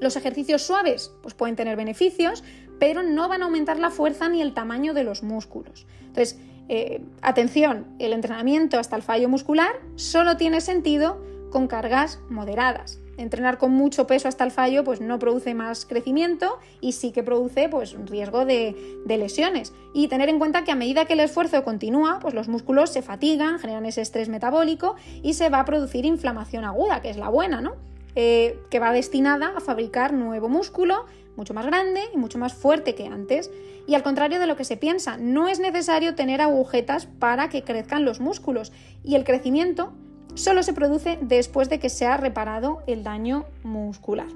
Los 0.00 0.16
ejercicios 0.16 0.62
suaves 0.62 1.12
pues 1.22 1.34
pueden 1.34 1.56
tener 1.56 1.76
beneficios, 1.76 2.44
pero 2.78 3.02
no 3.02 3.28
van 3.28 3.42
a 3.42 3.46
aumentar 3.46 3.78
la 3.78 3.90
fuerza 3.90 4.28
ni 4.28 4.42
el 4.42 4.54
tamaño 4.54 4.94
de 4.94 5.04
los 5.04 5.22
músculos. 5.22 5.86
Entonces, 6.00 6.38
eh, 6.68 7.02
atención, 7.22 7.86
el 7.98 8.12
entrenamiento 8.12 8.78
hasta 8.78 8.96
el 8.96 9.02
fallo 9.02 9.28
muscular 9.28 9.72
solo 9.94 10.36
tiene 10.36 10.60
sentido 10.60 11.20
con 11.50 11.68
cargas 11.68 12.20
moderadas. 12.28 13.00
Entrenar 13.18 13.58
con 13.58 13.72
mucho 13.72 14.06
peso 14.06 14.28
hasta 14.28 14.44
el 14.44 14.50
fallo 14.50 14.84
pues 14.84 15.00
no 15.00 15.18
produce 15.18 15.54
más 15.54 15.86
crecimiento 15.86 16.58
y 16.80 16.92
sí 16.92 17.12
que 17.12 17.22
produce 17.22 17.68
pues 17.68 17.94
un 17.94 18.06
riesgo 18.06 18.44
de, 18.44 18.74
lesiones. 19.06 19.72
Y 19.94 20.08
tener 20.08 20.28
en 20.28 20.38
cuenta 20.38 20.64
que 20.64 20.72
a 20.72 20.76
medida 20.76 21.06
que 21.06 21.14
el 21.14 21.20
esfuerzo 21.20 21.64
continúa, 21.64 22.18
pues 22.20 22.34
los 22.34 22.48
músculos 22.48 22.90
se 22.90 23.02
fatigan, 23.02 23.58
generan 23.58 23.86
ese 23.86 24.02
estrés 24.02 24.28
metabólico 24.28 24.96
y 25.22 25.34
se 25.34 25.48
va 25.48 25.60
a 25.60 25.64
producir 25.64 26.04
inflamación 26.04 26.64
aguda, 26.64 27.00
que 27.00 27.10
es 27.10 27.16
la 27.16 27.28
buena, 27.28 27.60
¿no? 27.60 27.74
Eh, 28.14 28.58
que 28.70 28.78
va 28.78 28.92
destinada 28.92 29.52
a 29.56 29.60
fabricar 29.60 30.12
nuevo 30.12 30.48
músculo 30.48 31.04
mucho 31.36 31.54
más 31.54 31.66
grande 31.66 32.00
y 32.14 32.16
mucho 32.16 32.38
más 32.38 32.54
fuerte 32.54 32.94
que 32.94 33.06
antes. 33.06 33.50
Y 33.86 33.94
al 33.94 34.02
contrario 34.02 34.40
de 34.40 34.46
lo 34.46 34.56
que 34.56 34.64
se 34.64 34.76
piensa, 34.76 35.16
no 35.16 35.48
es 35.48 35.60
necesario 35.60 36.14
tener 36.14 36.40
agujetas 36.40 37.06
para 37.06 37.48
que 37.48 37.62
crezcan 37.62 38.04
los 38.04 38.20
músculos 38.20 38.72
y 39.04 39.14
el 39.14 39.24
crecimiento 39.24 39.92
solo 40.36 40.62
se 40.62 40.72
produce 40.72 41.18
después 41.20 41.68
de 41.68 41.80
que 41.80 41.88
se 41.88 42.06
ha 42.06 42.16
reparado 42.16 42.82
el 42.86 43.02
daño 43.02 43.44
muscular. 43.64 44.28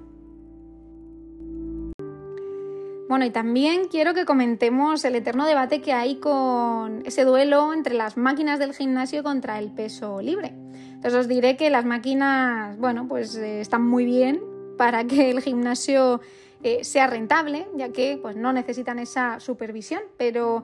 Bueno, 3.08 3.24
y 3.24 3.30
también 3.30 3.88
quiero 3.88 4.14
que 4.14 4.24
comentemos 4.24 5.04
el 5.04 5.16
eterno 5.16 5.44
debate 5.44 5.80
que 5.80 5.92
hay 5.92 6.16
con 6.16 7.04
ese 7.04 7.24
duelo 7.24 7.72
entre 7.74 7.94
las 7.94 8.16
máquinas 8.16 8.60
del 8.60 8.72
gimnasio 8.72 9.22
contra 9.22 9.58
el 9.58 9.72
peso 9.72 10.20
libre. 10.20 10.54
Entonces 10.94 11.14
os 11.14 11.28
diré 11.28 11.56
que 11.56 11.70
las 11.70 11.84
máquinas, 11.84 12.78
bueno, 12.78 13.08
pues 13.08 13.34
eh, 13.34 13.60
están 13.60 13.82
muy 13.82 14.04
bien 14.04 14.40
para 14.78 15.04
que 15.04 15.30
el 15.30 15.40
gimnasio 15.40 16.20
eh, 16.62 16.84
sea 16.84 17.08
rentable, 17.08 17.66
ya 17.74 17.90
que 17.90 18.18
pues, 18.22 18.36
no 18.36 18.52
necesitan 18.52 18.98
esa 18.98 19.40
supervisión, 19.40 20.02
pero 20.16 20.62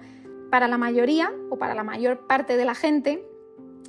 para 0.51 0.68
la 0.68 0.79
mayoría 0.79 1.33
o 1.51 1.57
para 1.59 1.75
la 1.75 1.83
mayor 1.83 2.27
parte 2.29 2.57
de 2.57 2.64
la 2.64 2.75
gente 2.75 3.25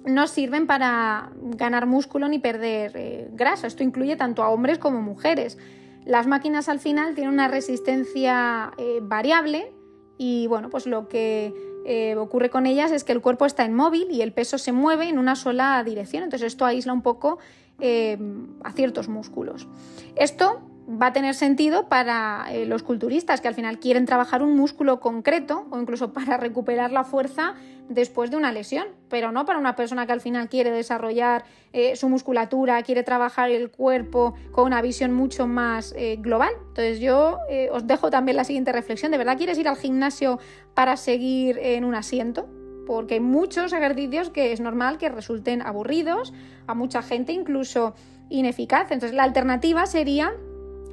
no 0.08 0.28
sirven 0.28 0.68
para 0.68 1.32
ganar 1.42 1.86
músculo 1.86 2.28
ni 2.28 2.40
perder 2.40 2.92
eh, 2.96 3.30
grasa. 3.34 3.68
Esto 3.68 3.84
incluye 3.84 4.16
tanto 4.16 4.44
a 4.44 4.50
hombres 4.50 4.80
como 4.80 5.02
mujeres. 5.02 5.58
Las 6.06 6.26
máquinas 6.26 6.70
al 6.70 6.80
final 6.80 7.16
tienen 7.16 7.34
una 7.34 7.48
resistencia 7.50 8.72
variable 9.02 9.74
y 10.18 10.48
bueno, 10.48 10.70
pues 10.70 10.88
lo 10.88 11.08
que 11.08 11.54
eh, 11.86 12.16
ocurre 12.18 12.50
con 12.50 12.66
ellas 12.66 12.92
es 12.92 13.04
que 13.04 13.14
el 13.14 13.22
cuerpo 13.22 13.46
está 13.46 13.64
inmóvil 13.64 14.08
y 14.12 14.22
el 14.22 14.34
peso 14.34 14.58
se 14.58 14.74
mueve 14.74 15.08
en 15.08 15.20
una 15.20 15.36
sola 15.36 15.82
dirección. 15.86 16.24
Entonces 16.24 16.48
esto 16.48 16.66
aísla 16.66 16.92
un 16.92 17.02
poco 17.02 17.38
eh, 17.80 18.18
a 18.64 18.72
ciertos 18.74 19.08
músculos. 19.08 19.68
Esto 20.16 20.60
va 20.90 21.08
a 21.08 21.14
tener 21.14 21.36
sentido 21.36 21.90
para 21.90 22.46
eh, 22.50 22.66
los 22.66 22.82
culturistas 22.82 23.42
que 23.42 23.50
al 23.50 23.56
final 23.56 23.80
quieren 23.80 24.06
trabajar 24.06 24.42
un 24.42 24.56
músculo 24.56 25.02
concreto 25.02 25.68
o 25.70 25.80
incluso 25.80 26.14
para 26.14 26.38
recuperar 26.38 26.92
la 26.92 27.04
fuerza 27.04 27.56
después 27.90 28.32
de 28.32 28.38
una 28.38 28.52
lesión, 28.52 28.88
pero 29.10 29.32
no 29.32 29.46
para 29.46 29.60
una 29.60 29.76
persona 29.76 30.06
que 30.06 30.14
al 30.14 30.22
final 30.22 30.50
quiere 30.50 30.72
desarrollar 30.72 31.46
eh, 31.74 31.96
su 31.96 32.10
musculatura, 32.10 32.82
quiere 32.84 33.04
trabajar 33.04 33.50
el 33.50 33.70
cuerpo 33.70 34.34
con 34.52 34.66
una 34.66 34.82
visión 34.82 35.14
mucho 35.14 35.48
más 35.48 35.94
eh, 35.98 36.18
global. 36.20 36.52
Entonces 36.70 37.00
yo 37.00 37.38
os 37.72 37.88
dejo 37.88 38.10
también 38.10 38.38
la 38.38 38.44
siguiente 38.44 38.72
reflexión, 38.72 39.12
¿de 39.12 39.18
verdad 39.18 39.38
quieres 39.38 39.58
ir 39.58 39.68
al 39.68 39.78
gimnasio 39.78 40.40
para 40.74 40.98
seguir 40.98 41.58
en 41.60 41.86
un 41.86 41.96
asiento? 41.96 42.48
Porque 42.86 43.16
hay 43.16 43.20
muchos 43.20 43.74
ejercicios 43.74 44.30
que 44.30 44.54
es 44.54 44.62
normal 44.62 44.98
que 44.98 45.10
resulten 45.10 45.62
aburridos, 45.62 46.34
a 46.68 46.74
mucha 46.74 47.02
gente 47.02 47.34
incluso 47.34 47.94
ineficaces. 48.30 48.92
Entonces 48.92 49.16
la 49.16 49.24
alternativa 49.24 49.86
sería 49.86 50.34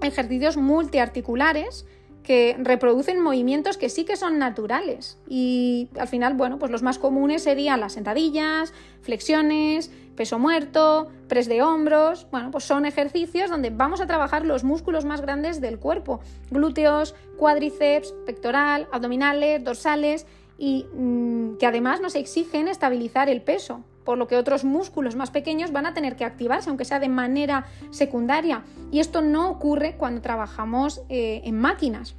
ejercicios 0.05 0.57
multiarticulares 0.57 1.87
que 2.25 2.57
reproducen 2.59 3.21
movimientos 3.21 3.77
que 3.77 3.91
sí 3.91 4.05
que 4.05 4.17
son 4.17 4.39
naturales. 4.39 5.19
Y 5.29 5.89
al 5.99 6.09
final, 6.09 6.35
bueno, 6.35 6.59
pues 6.59 6.73
los 6.73 6.83
más 6.83 6.99
comunes 6.99 7.43
serían 7.43 7.81
las 7.81 7.93
sentadillas, 7.93 8.73
flexiones, 9.03 9.91
peso 10.17 10.39
muerto, 10.39 11.09
press 11.29 11.49
de 11.49 11.63
hombros. 11.63 12.27
Bueno, 12.31 12.51
pues 12.51 12.65
son 12.65 12.87
ejercicios 12.87 13.51
donde 13.51 13.71
vamos 13.71 14.01
a 14.01 14.07
trabajar 14.07 14.47
los 14.47 14.65
músculos 14.65 15.05
más 15.05 15.21
grandes 15.21 15.61
del 15.61 15.79
cuerpo: 15.79 16.21
glúteos, 16.51 17.15
cuádriceps, 17.37 18.13
pectoral, 18.25 18.89
abdominales, 18.91 19.63
dorsales 19.63 20.27
y 20.57 20.87
mm, 20.95 21.59
que 21.59 21.67
además 21.67 22.01
nos 22.01 22.15
exigen 22.15 22.69
estabilizar 22.69 23.29
el 23.29 23.43
peso 23.43 23.85
por 24.05 24.19
lo 24.19 24.29
que 24.29 24.37
otros 24.37 24.65
músculos 24.65 25.17
más 25.17 25.31
pequeños 25.31 25.73
van 25.73 25.87
a 25.87 25.95
tener 25.95 26.17
que 26.17 26.25
activarse, 26.25 26.69
aunque 26.69 26.85
sea 26.85 27.01
de 27.01 27.09
manera 27.09 27.67
secundaria. 27.91 28.65
Y 28.91 29.01
esto 29.01 29.23
no 29.23 29.51
ocurre 29.51 29.97
cuando 29.97 30.21
trabajamos 30.21 31.03
eh, 31.09 31.43
en 31.45 31.59
máquinas. 31.59 32.15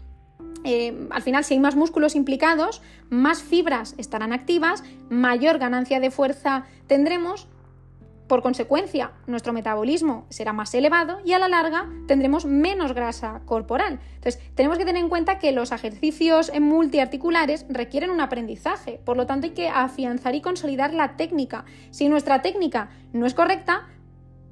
Eh, 0.63 1.07
al 1.11 1.21
final, 1.21 1.43
si 1.43 1.53
hay 1.53 1.59
más 1.59 1.75
músculos 1.75 2.15
implicados, 2.15 2.81
más 3.09 3.43
fibras 3.43 3.93
estarán 3.99 4.33
activas, 4.33 4.83
mayor 5.09 5.59
ganancia 5.59 5.99
de 5.99 6.09
fuerza 6.09 6.65
tendremos, 6.87 7.47
por 8.27 8.41
consecuencia, 8.41 9.11
nuestro 9.27 9.53
metabolismo 9.53 10.25
será 10.29 10.51
más 10.51 10.73
elevado 10.73 11.19
y 11.23 11.33
a 11.33 11.39
la 11.39 11.47
larga 11.47 11.87
tendremos 12.07 12.45
menos 12.45 12.93
grasa 12.93 13.41
corporal. 13.45 13.99
Entonces, 14.15 14.41
tenemos 14.55 14.79
que 14.79 14.85
tener 14.85 15.03
en 15.03 15.09
cuenta 15.09 15.37
que 15.37 15.51
los 15.51 15.71
ejercicios 15.71 16.51
multiarticulares 16.59 17.65
requieren 17.69 18.09
un 18.09 18.21
aprendizaje, 18.21 18.99
por 19.05 19.15
lo 19.15 19.27
tanto 19.27 19.45
hay 19.45 19.53
que 19.53 19.69
afianzar 19.69 20.33
y 20.33 20.41
consolidar 20.41 20.93
la 20.93 21.17
técnica. 21.17 21.65
Si 21.91 22.09
nuestra 22.09 22.41
técnica 22.41 22.89
no 23.13 23.27
es 23.27 23.35
correcta, 23.35 23.87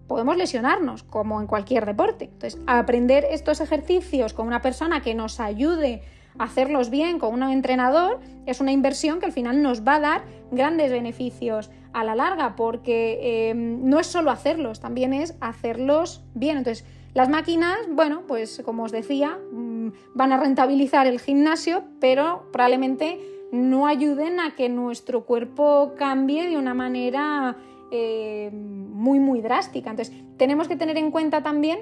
podemos 0.07 0.37
lesionarnos, 0.37 1.01
como 1.01 1.41
en 1.41 1.47
cualquier 1.47 1.87
deporte. 1.87 2.25
Entonces, 2.25 2.59
aprender 2.67 3.25
estos 3.31 3.59
ejercicios 3.61 4.33
con 4.33 4.45
una 4.45 4.61
persona 4.61 5.01
que 5.01 5.15
nos 5.15 5.39
ayude 5.39 6.03
a 6.37 6.43
hacerlos 6.43 6.89
bien, 6.91 7.17
con 7.17 7.33
un 7.33 7.49
entrenador, 7.49 8.19
es 8.45 8.59
una 8.59 8.71
inversión 8.71 9.19
que 9.19 9.25
al 9.25 9.31
final 9.31 9.61
nos 9.61 9.81
va 9.81 9.95
a 9.95 9.99
dar 9.99 10.23
grandes 10.51 10.91
beneficios 10.91 11.71
a 11.93 12.03
la 12.03 12.15
larga, 12.15 12.55
porque 12.55 13.49
em, 13.49 13.87
no 13.87 13.99
es 13.99 14.07
solo 14.07 14.31
hacerlos, 14.31 14.79
también 14.79 15.13
es 15.13 15.35
hacerlos 15.39 16.23
bien. 16.33 16.57
Entonces, 16.57 16.85
las 17.13 17.29
máquinas, 17.29 17.77
bueno, 17.91 18.23
pues 18.27 18.61
como 18.65 18.83
os 18.83 18.91
decía, 18.91 19.37
mm, 19.51 19.89
van 20.15 20.31
a 20.33 20.37
rentabilizar 20.37 21.07
el 21.07 21.19
gimnasio, 21.19 21.83
pero 21.99 22.47
probablemente 22.51 23.19
no 23.51 23.85
ayuden 23.87 24.39
a 24.39 24.55
que 24.55 24.69
nuestro 24.69 25.25
cuerpo 25.25 25.93
cambie 25.95 26.49
de 26.49 26.57
una 26.57 26.73
manera 26.73 27.55
eh, 27.91 28.49
muy, 28.51 29.19
muy 29.19 29.41
drástica. 29.41 29.91
Entonces, 29.91 30.15
tenemos 30.37 30.67
que 30.67 30.75
tener 30.75 30.97
en 30.97 31.11
cuenta 31.11 31.43
también 31.43 31.79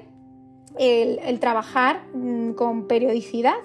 el 0.78 1.38
trabajar 1.38 2.02
mm, 2.14 2.52
con 2.52 2.86
periodicidad 2.86 3.56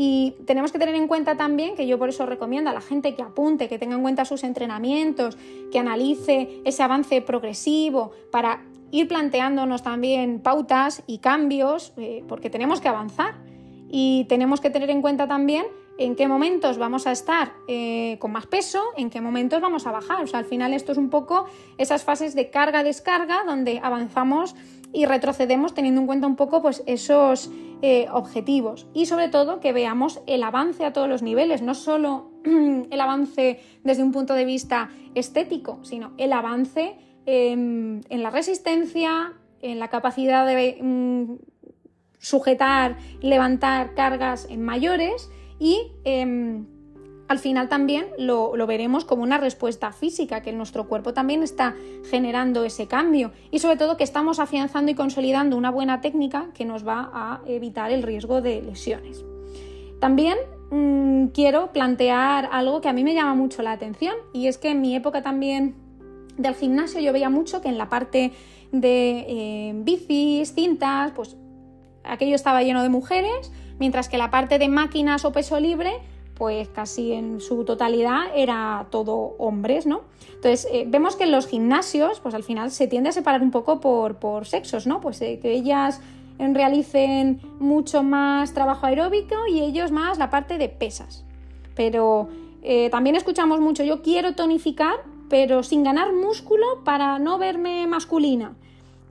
y 0.00 0.36
tenemos 0.46 0.70
que 0.70 0.78
tener 0.78 0.94
en 0.94 1.08
cuenta 1.08 1.36
también, 1.36 1.74
que 1.74 1.88
yo 1.88 1.98
por 1.98 2.08
eso 2.08 2.24
recomiendo 2.24 2.70
a 2.70 2.72
la 2.72 2.80
gente 2.80 3.16
que 3.16 3.22
apunte, 3.22 3.68
que 3.68 3.80
tenga 3.80 3.96
en 3.96 4.02
cuenta 4.02 4.24
sus 4.24 4.44
entrenamientos, 4.44 5.36
que 5.72 5.80
analice 5.80 6.60
ese 6.64 6.84
avance 6.84 7.20
progresivo 7.20 8.12
para 8.30 8.62
ir 8.92 9.08
planteándonos 9.08 9.82
también 9.82 10.38
pautas 10.38 11.02
y 11.08 11.18
cambios, 11.18 11.94
eh, 11.96 12.22
porque 12.28 12.48
tenemos 12.48 12.80
que 12.80 12.86
avanzar. 12.86 13.34
Y 13.90 14.24
tenemos 14.28 14.60
que 14.60 14.70
tener 14.70 14.88
en 14.90 15.02
cuenta 15.02 15.26
también 15.26 15.66
en 15.98 16.14
qué 16.14 16.28
momentos 16.28 16.78
vamos 16.78 17.08
a 17.08 17.10
estar 17.10 17.54
eh, 17.66 18.18
con 18.20 18.30
más 18.30 18.46
peso, 18.46 18.80
en 18.96 19.10
qué 19.10 19.20
momentos 19.20 19.60
vamos 19.60 19.84
a 19.88 19.90
bajar. 19.90 20.22
O 20.22 20.28
sea, 20.28 20.38
al 20.38 20.44
final 20.44 20.74
esto 20.74 20.92
es 20.92 20.98
un 20.98 21.10
poco 21.10 21.46
esas 21.76 22.04
fases 22.04 22.36
de 22.36 22.50
carga-descarga 22.50 23.42
donde 23.44 23.80
avanzamos 23.82 24.54
y 24.92 25.04
retrocedemos 25.04 25.74
teniendo 25.74 26.00
en 26.00 26.06
cuenta 26.06 26.26
un 26.26 26.36
poco 26.36 26.62
pues, 26.62 26.82
esos 26.86 27.50
eh, 27.82 28.06
objetivos. 28.12 28.86
Y 28.94 29.06
sobre 29.06 29.28
todo 29.28 29.60
que 29.60 29.72
veamos 29.72 30.20
el 30.26 30.42
avance 30.42 30.84
a 30.84 30.92
todos 30.92 31.08
los 31.08 31.22
niveles, 31.22 31.62
no 31.62 31.74
solo 31.74 32.30
el 32.44 33.00
avance 33.00 33.60
desde 33.84 34.02
un 34.02 34.12
punto 34.12 34.34
de 34.34 34.44
vista 34.44 34.90
estético, 35.14 35.78
sino 35.82 36.12
el 36.16 36.32
avance 36.32 36.96
en 37.30 38.02
la 38.08 38.30
resistencia, 38.30 39.34
en 39.60 39.78
la 39.78 39.88
capacidad 39.88 40.46
de 40.46 40.78
mm, 40.80 41.34
sujetar, 42.18 42.96
levantar 43.20 43.94
cargas 43.94 44.46
en 44.50 44.62
mayores 44.62 45.30
y 45.58 45.92
em, 46.04 46.66
al 47.28 47.38
final 47.38 47.68
también 47.68 48.06
lo, 48.18 48.52
veremos 48.66 49.04
como 49.04 49.22
una 49.22 49.36
respuesta 49.36 49.92
física, 49.92 50.40
que 50.40 50.52
nuestro 50.52 50.88
cuerpo 50.88 51.12
también 51.12 51.42
está 51.42 51.76
generando 52.10 52.64
ese 52.64 52.86
cambio 52.88 53.32
y 53.50 53.58
sobre 53.58 53.76
todo 53.76 53.98
que 53.98 54.04
estamos 54.04 54.38
afianzando 54.38 54.90
y 54.90 54.94
consolidando 54.94 55.56
una 55.56 55.70
buena 55.70 56.00
técnica 56.00 56.48
que 56.54 56.64
nos 56.64 56.86
va 56.86 57.10
a 57.12 57.40
evitar 57.46 57.90
el 57.90 58.02
riesgo 58.02 58.40
de 58.40 58.62
lesiones. 58.62 59.24
También 60.00 60.38
mm, 60.70 61.26
quiero 61.28 61.70
plantear 61.72 62.48
algo 62.50 62.80
que 62.80 62.88
a 62.88 62.94
mí 62.94 63.04
me 63.04 63.14
llama 63.14 63.34
mucho 63.34 63.62
la 63.62 63.72
atención 63.72 64.14
y 64.32 64.46
es 64.46 64.56
que 64.56 64.70
en 64.70 64.80
mi 64.80 64.96
época 64.96 65.22
también 65.22 65.74
del 66.38 66.54
gimnasio 66.54 67.00
yo 67.00 67.12
veía 67.12 67.28
mucho 67.28 67.60
que 67.60 67.68
en 67.68 67.76
la 67.76 67.90
parte 67.90 68.32
de 68.72 69.26
eh, 69.28 69.72
bicis, 69.74 70.54
cintas, 70.54 71.12
pues 71.12 71.36
aquello 72.04 72.34
estaba 72.34 72.62
lleno 72.62 72.82
de 72.82 72.88
mujeres, 72.88 73.52
mientras 73.78 74.08
que 74.08 74.16
la 74.16 74.30
parte 74.30 74.58
de 74.58 74.68
máquinas 74.68 75.26
o 75.26 75.32
peso 75.32 75.60
libre 75.60 75.92
pues 76.38 76.68
casi 76.68 77.12
en 77.12 77.40
su 77.40 77.64
totalidad 77.64 78.26
era 78.34 78.86
todo 78.90 79.34
hombres, 79.38 79.86
¿no? 79.86 80.02
Entonces, 80.36 80.68
eh, 80.72 80.84
vemos 80.86 81.16
que 81.16 81.24
en 81.24 81.32
los 81.32 81.48
gimnasios, 81.48 82.20
pues 82.20 82.34
al 82.34 82.44
final 82.44 82.70
se 82.70 82.86
tiende 82.86 83.08
a 83.08 83.12
separar 83.12 83.42
un 83.42 83.50
poco 83.50 83.80
por, 83.80 84.46
sexos, 84.46 84.86
¿no? 84.86 85.00
Pues 85.00 85.20
eh, 85.20 85.40
que 85.42 85.52
ellas 85.52 86.00
realicen 86.38 87.40
mucho 87.58 88.04
más 88.04 88.54
trabajo 88.54 88.86
aeróbico 88.86 89.34
y 89.52 89.60
ellos 89.60 89.90
más 89.90 90.18
la 90.18 90.30
parte 90.30 90.56
de 90.56 90.68
pesas. 90.68 91.24
Pero 91.74 92.28
eh, 92.62 92.88
también 92.90 93.16
escuchamos 93.16 93.60
mucho, 93.60 93.82
yo 93.82 94.02
quiero 94.02 94.36
tonificar, 94.36 94.96
pero 95.28 95.64
sin 95.64 95.82
ganar 95.82 96.12
músculo 96.12 96.84
para 96.84 97.18
no 97.18 97.38
verme 97.38 97.88
masculina. 97.88 98.54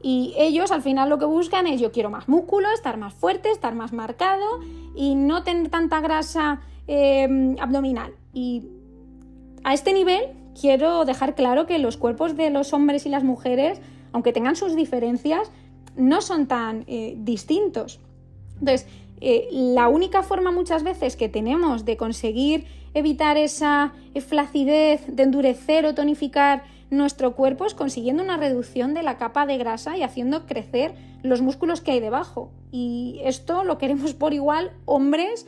Y 0.02 0.34
ellos 0.38 0.72
al 0.72 0.82
final 0.82 1.10
lo 1.10 1.18
que 1.18 1.26
buscan 1.26 1.68
es 1.68 1.82
yo 1.82 1.92
quiero 1.92 2.10
más 2.10 2.30
músculo, 2.30 2.70
estar 2.72 2.98
más 2.98 3.14
fuerte, 3.14 3.52
estar 3.52 3.76
más 3.76 3.92
marcado 3.92 4.46
y 4.96 5.16
no 5.16 5.44
tener 5.44 5.70
tanta 5.70 6.00
grasa 6.00 6.62
Em, 6.90 7.58
abdominal. 7.60 8.14
Y 8.34 8.64
a 9.66 9.74
este 9.74 9.92
nivel 9.92 10.24
quiero 10.60 11.04
dejar 11.04 11.36
claro 11.36 11.66
que 11.66 11.80
los 11.80 11.98
cuerpos 11.98 12.38
de 12.38 12.50
los 12.50 12.72
hombres 12.72 13.06
y 13.06 13.10
las 13.10 13.26
mujeres, 13.26 13.82
aunque 14.14 14.32
tengan 14.32 14.56
sus 14.56 14.74
diferencias, 14.74 15.52
no 15.98 16.22
son 16.22 16.48
tan 16.48 16.86
eh, 16.88 17.16
distintos. 17.18 18.00
Entonces, 18.60 18.88
eh, 19.20 19.50
la 19.52 19.90
única 19.90 20.24
forma 20.24 20.52
muchas 20.52 20.84
veces 20.84 21.18
que 21.18 21.28
tenemos 21.28 21.84
de 21.84 21.98
conseguir 21.98 22.66
evitar 22.94 23.36
esa 23.36 23.92
flacidez, 24.26 25.04
de 25.08 25.24
endurecer 25.24 25.86
o 25.86 25.94
tonificar 25.94 26.64
nuestro 26.90 27.36
cuerpo 27.36 27.66
es 27.66 27.74
consiguiendo 27.74 28.24
una 28.24 28.38
reducción 28.38 28.94
de 28.94 29.04
la 29.04 29.18
capa 29.18 29.46
de 29.46 29.58
grasa 29.58 29.98
y 29.98 30.04
haciendo 30.04 30.46
crecer 30.46 30.96
los 31.22 31.42
músculos 31.42 31.82
que 31.82 31.92
hay 31.92 32.00
debajo. 32.00 32.50
Y 32.72 33.20
esto 33.24 33.66
lo 33.66 33.78
queremos 33.78 34.14
por 34.14 34.34
igual 34.34 34.72
hombres 34.86 35.46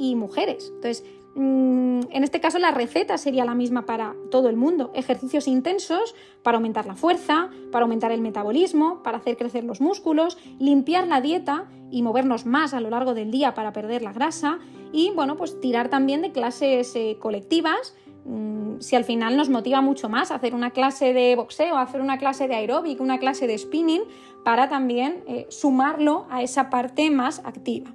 y 0.00 0.16
mujeres. 0.16 0.72
Entonces, 0.74 1.04
mm, 1.34 2.00
en 2.10 2.24
este 2.24 2.40
caso 2.40 2.58
la 2.58 2.70
receta 2.70 3.18
sería 3.18 3.44
la 3.44 3.54
misma 3.54 3.84
para 3.84 4.14
todo 4.30 4.48
el 4.48 4.56
mundo. 4.56 4.90
Ejercicios 4.94 5.46
intensos 5.46 6.14
para 6.42 6.56
aumentar 6.56 6.86
la 6.86 6.96
fuerza, 6.96 7.50
para 7.70 7.82
aumentar 7.82 8.10
el 8.10 8.22
metabolismo, 8.22 9.02
para 9.02 9.18
hacer 9.18 9.36
crecer 9.36 9.62
los 9.62 9.82
músculos, 9.82 10.38
limpiar 10.58 11.06
la 11.06 11.20
dieta 11.20 11.68
y 11.90 12.02
movernos 12.02 12.46
más 12.46 12.72
a 12.72 12.80
lo 12.80 12.88
largo 12.88 13.12
del 13.12 13.30
día 13.30 13.52
para 13.52 13.74
perder 13.74 14.00
la 14.02 14.14
grasa 14.14 14.58
y 14.90 15.10
bueno, 15.14 15.36
pues 15.36 15.60
tirar 15.60 15.90
también 15.90 16.22
de 16.22 16.32
clases 16.32 16.96
eh, 16.96 17.18
colectivas. 17.20 17.94
Mm, 18.24 18.80
si 18.80 18.96
al 18.96 19.04
final 19.04 19.36
nos 19.36 19.50
motiva 19.50 19.82
mucho 19.82 20.08
más 20.08 20.30
hacer 20.30 20.54
una 20.54 20.70
clase 20.70 21.12
de 21.12 21.36
boxeo, 21.36 21.76
hacer 21.76 22.00
una 22.00 22.16
clase 22.16 22.48
de 22.48 22.54
aeróbic, 22.54 23.00
una 23.00 23.18
clase 23.18 23.46
de 23.46 23.58
spinning, 23.58 24.02
para 24.44 24.70
también 24.70 25.22
eh, 25.26 25.46
sumarlo 25.50 26.26
a 26.30 26.42
esa 26.42 26.70
parte 26.70 27.10
más 27.10 27.40
activa. 27.44 27.94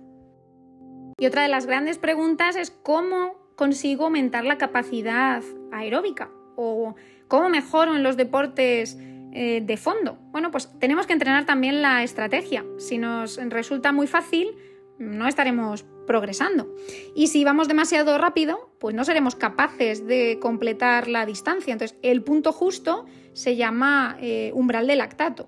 Y 1.17 1.27
otra 1.27 1.43
de 1.43 1.47
las 1.47 1.65
grandes 1.65 1.97
preguntas 1.97 2.57
es 2.57 2.71
cómo 2.71 3.37
consigo 3.55 4.05
aumentar 4.05 4.43
la 4.43 4.57
capacidad 4.57 5.41
aeróbica 5.71 6.29
o 6.57 6.95
cómo 7.29 7.47
mejoro 7.47 7.95
en 7.95 8.03
los 8.03 8.17
deportes 8.17 8.97
eh, 9.31 9.61
de 9.63 9.77
fondo. 9.77 10.17
Bueno, 10.31 10.51
pues 10.51 10.77
tenemos 10.77 11.07
que 11.07 11.13
entrenar 11.13 11.45
también 11.45 11.81
la 11.81 12.03
estrategia. 12.03 12.65
Si 12.77 12.97
nos 12.97 13.37
resulta 13.37 13.93
muy 13.93 14.07
fácil, 14.07 14.57
no 14.99 15.27
estaremos 15.27 15.85
progresando. 16.05 16.75
Y 17.15 17.27
si 17.27 17.45
vamos 17.45 17.69
demasiado 17.69 18.17
rápido, 18.17 18.75
pues 18.79 18.93
no 18.93 19.05
seremos 19.05 19.35
capaces 19.35 20.05
de 20.05 20.37
completar 20.41 21.07
la 21.07 21.25
distancia. 21.25 21.71
Entonces, 21.71 21.97
el 22.01 22.23
punto 22.23 22.51
justo 22.51 23.05
se 23.31 23.55
llama 23.55 24.17
eh, 24.19 24.51
umbral 24.53 24.85
de 24.87 24.97
lactato. 24.97 25.47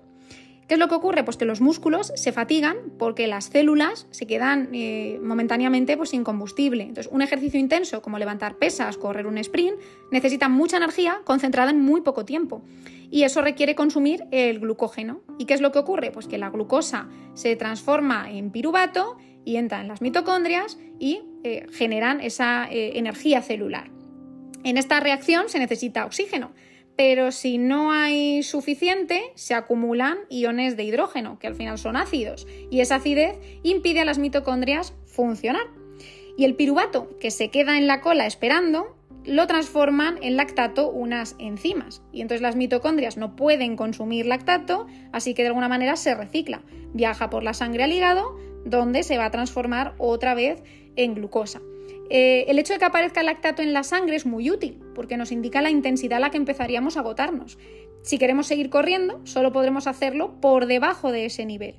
¿Qué 0.68 0.74
es 0.74 0.80
lo 0.80 0.88
que 0.88 0.94
ocurre? 0.96 1.24
Pues 1.24 1.38
que 1.38 1.46
los 1.46 1.62
músculos 1.62 2.12
se 2.14 2.30
fatigan 2.30 2.76
porque 2.98 3.26
las 3.26 3.46
células 3.46 4.06
se 4.10 4.26
quedan 4.26 4.68
eh, 4.74 5.18
momentáneamente 5.22 5.96
pues, 5.96 6.10
sin 6.10 6.24
combustible. 6.24 6.82
Entonces, 6.82 7.10
un 7.10 7.22
ejercicio 7.22 7.58
intenso 7.58 8.02
como 8.02 8.18
levantar 8.18 8.56
pesas, 8.56 8.98
correr 8.98 9.26
un 9.26 9.38
sprint, 9.38 9.80
necesita 10.12 10.50
mucha 10.50 10.76
energía 10.76 11.22
concentrada 11.24 11.70
en 11.70 11.80
muy 11.80 12.02
poco 12.02 12.26
tiempo. 12.26 12.62
Y 13.10 13.22
eso 13.22 13.40
requiere 13.40 13.74
consumir 13.74 14.26
el 14.30 14.60
glucógeno. 14.60 15.22
¿Y 15.38 15.46
qué 15.46 15.54
es 15.54 15.62
lo 15.62 15.72
que 15.72 15.78
ocurre? 15.78 16.10
Pues 16.10 16.26
que 16.26 16.36
la 16.36 16.50
glucosa 16.50 17.08
se 17.32 17.56
transforma 17.56 18.30
en 18.30 18.50
piruvato 18.50 19.16
y 19.46 19.56
entra 19.56 19.80
en 19.80 19.88
las 19.88 20.02
mitocondrias 20.02 20.78
y 20.98 21.22
eh, 21.44 21.66
generan 21.72 22.20
esa 22.20 22.68
eh, 22.70 22.98
energía 22.98 23.40
celular. 23.40 23.90
En 24.64 24.76
esta 24.76 25.00
reacción 25.00 25.48
se 25.48 25.60
necesita 25.60 26.04
oxígeno 26.04 26.52
pero 26.98 27.30
si 27.30 27.58
no 27.58 27.92
hay 27.92 28.42
suficiente, 28.42 29.30
se 29.36 29.54
acumulan 29.54 30.18
iones 30.30 30.76
de 30.76 30.82
hidrógeno, 30.82 31.38
que 31.38 31.46
al 31.46 31.54
final 31.54 31.78
son 31.78 31.96
ácidos, 31.96 32.44
y 32.72 32.80
esa 32.80 32.96
acidez 32.96 33.38
impide 33.62 34.00
a 34.00 34.04
las 34.04 34.18
mitocondrias 34.18 34.94
funcionar. 35.06 35.62
Y 36.36 36.44
el 36.44 36.56
piruvato, 36.56 37.16
que 37.20 37.30
se 37.30 37.52
queda 37.52 37.78
en 37.78 37.86
la 37.86 38.00
cola 38.00 38.26
esperando, 38.26 38.96
lo 39.24 39.46
transforman 39.46 40.18
en 40.22 40.36
lactato 40.36 40.90
unas 40.90 41.36
enzimas. 41.38 42.02
Y 42.12 42.20
entonces 42.20 42.42
las 42.42 42.56
mitocondrias 42.56 43.16
no 43.16 43.36
pueden 43.36 43.76
consumir 43.76 44.26
lactato, 44.26 44.88
así 45.12 45.34
que 45.34 45.42
de 45.42 45.48
alguna 45.48 45.68
manera 45.68 45.94
se 45.94 46.16
recicla. 46.16 46.62
Viaja 46.94 47.30
por 47.30 47.44
la 47.44 47.54
sangre 47.54 47.84
al 47.84 47.92
hígado, 47.92 48.36
donde 48.64 49.04
se 49.04 49.18
va 49.18 49.26
a 49.26 49.30
transformar 49.30 49.94
otra 49.98 50.34
vez 50.34 50.64
en 50.96 51.14
glucosa. 51.14 51.60
Eh, 52.10 52.46
el 52.48 52.58
hecho 52.58 52.72
de 52.72 52.80
que 52.80 52.86
aparezca 52.86 53.22
lactato 53.22 53.62
en 53.62 53.72
la 53.72 53.84
sangre 53.84 54.16
es 54.16 54.26
muy 54.26 54.50
útil 54.50 54.80
porque 54.98 55.16
nos 55.16 55.30
indica 55.30 55.62
la 55.62 55.70
intensidad 55.70 56.16
a 56.16 56.20
la 56.20 56.30
que 56.30 56.38
empezaríamos 56.38 56.96
a 56.96 57.00
agotarnos. 57.00 57.56
Si 58.02 58.18
queremos 58.18 58.48
seguir 58.48 58.68
corriendo, 58.68 59.20
solo 59.22 59.52
podremos 59.52 59.86
hacerlo 59.86 60.40
por 60.40 60.66
debajo 60.66 61.12
de 61.12 61.24
ese 61.24 61.46
nivel. 61.46 61.76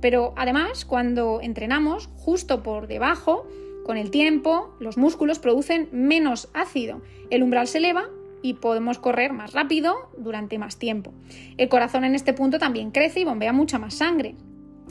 Pero 0.00 0.34
además, 0.36 0.84
cuando 0.84 1.40
entrenamos 1.40 2.08
justo 2.16 2.64
por 2.64 2.88
debajo, 2.88 3.46
con 3.84 3.96
el 3.96 4.10
tiempo, 4.10 4.74
los 4.80 4.98
músculos 4.98 5.38
producen 5.38 5.88
menos 5.92 6.48
ácido, 6.54 7.02
el 7.30 7.44
umbral 7.44 7.68
se 7.68 7.78
eleva 7.78 8.08
y 8.42 8.54
podemos 8.54 8.98
correr 8.98 9.32
más 9.32 9.52
rápido 9.52 9.94
durante 10.18 10.58
más 10.58 10.76
tiempo. 10.76 11.12
El 11.58 11.68
corazón 11.68 12.04
en 12.04 12.16
este 12.16 12.32
punto 12.32 12.58
también 12.58 12.90
crece 12.90 13.20
y 13.20 13.24
bombea 13.24 13.52
mucha 13.52 13.78
más 13.78 13.94
sangre. 13.94 14.34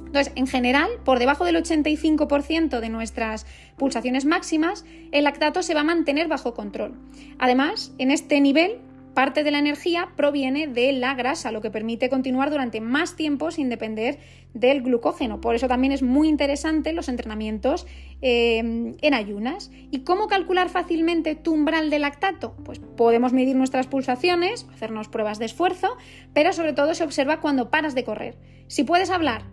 Entonces, 0.06 0.34
en 0.36 0.48
general, 0.48 0.90
por 1.04 1.20
debajo 1.20 1.46
del 1.46 1.58
85% 1.58 2.80
de 2.80 2.90
nuestras 2.90 3.46
pulsaciones 3.78 4.26
máximas, 4.26 4.86
el 5.12 5.26
lactato 5.26 5.64
se 5.64 5.74
va 5.74 5.82
a 5.82 5.86
mantener 5.86 6.28
bajo 6.28 6.54
control. 6.54 6.94
Además, 7.40 7.94
en 7.98 8.12
este 8.12 8.40
nivel, 8.40 8.80
parte 9.16 9.44
de 9.44 9.50
la 9.50 9.58
energía 9.58 10.10
proviene 10.16 10.68
de 10.68 10.92
la 10.94 11.16
grasa, 11.16 11.52
lo 11.52 11.62
que 11.62 11.72
permite 11.72 12.10
continuar 12.10 12.52
durante 12.52 12.82
más 12.82 13.16
tiempo 13.16 13.50
sin 13.50 13.70
depender 13.70 14.20
del 14.54 14.84
glucógeno. 14.84 15.42
Por 15.42 15.56
eso 15.56 15.68
también 15.68 15.92
es 15.92 16.04
muy 16.04 16.28
interesante 16.28 16.94
los 16.94 17.10
entrenamientos 17.10 17.88
eh, 18.22 18.58
en 19.02 19.14
ayunas. 19.14 19.72
¿Y 19.90 20.02
cómo 20.02 20.28
calcular 20.28 20.70
fácilmente 20.70 21.34
tu 21.34 21.54
umbral 21.54 21.90
de 21.90 22.00
lactato? 22.00 22.56
Pues 22.64 22.80
podemos 22.80 23.34
medir 23.34 23.56
nuestras 23.56 23.88
pulsaciones, 23.88 24.68
hacernos 24.74 25.08
pruebas 25.08 25.40
de 25.40 25.46
esfuerzo, 25.46 25.98
pero 26.34 26.54
sobre 26.54 26.74
todo 26.74 26.94
se 26.94 27.04
observa 27.04 27.40
cuando 27.40 27.72
paras 27.72 27.96
de 27.96 28.04
correr. 28.04 28.38
Si 28.68 28.84
puedes 28.84 29.10
hablar, 29.10 29.44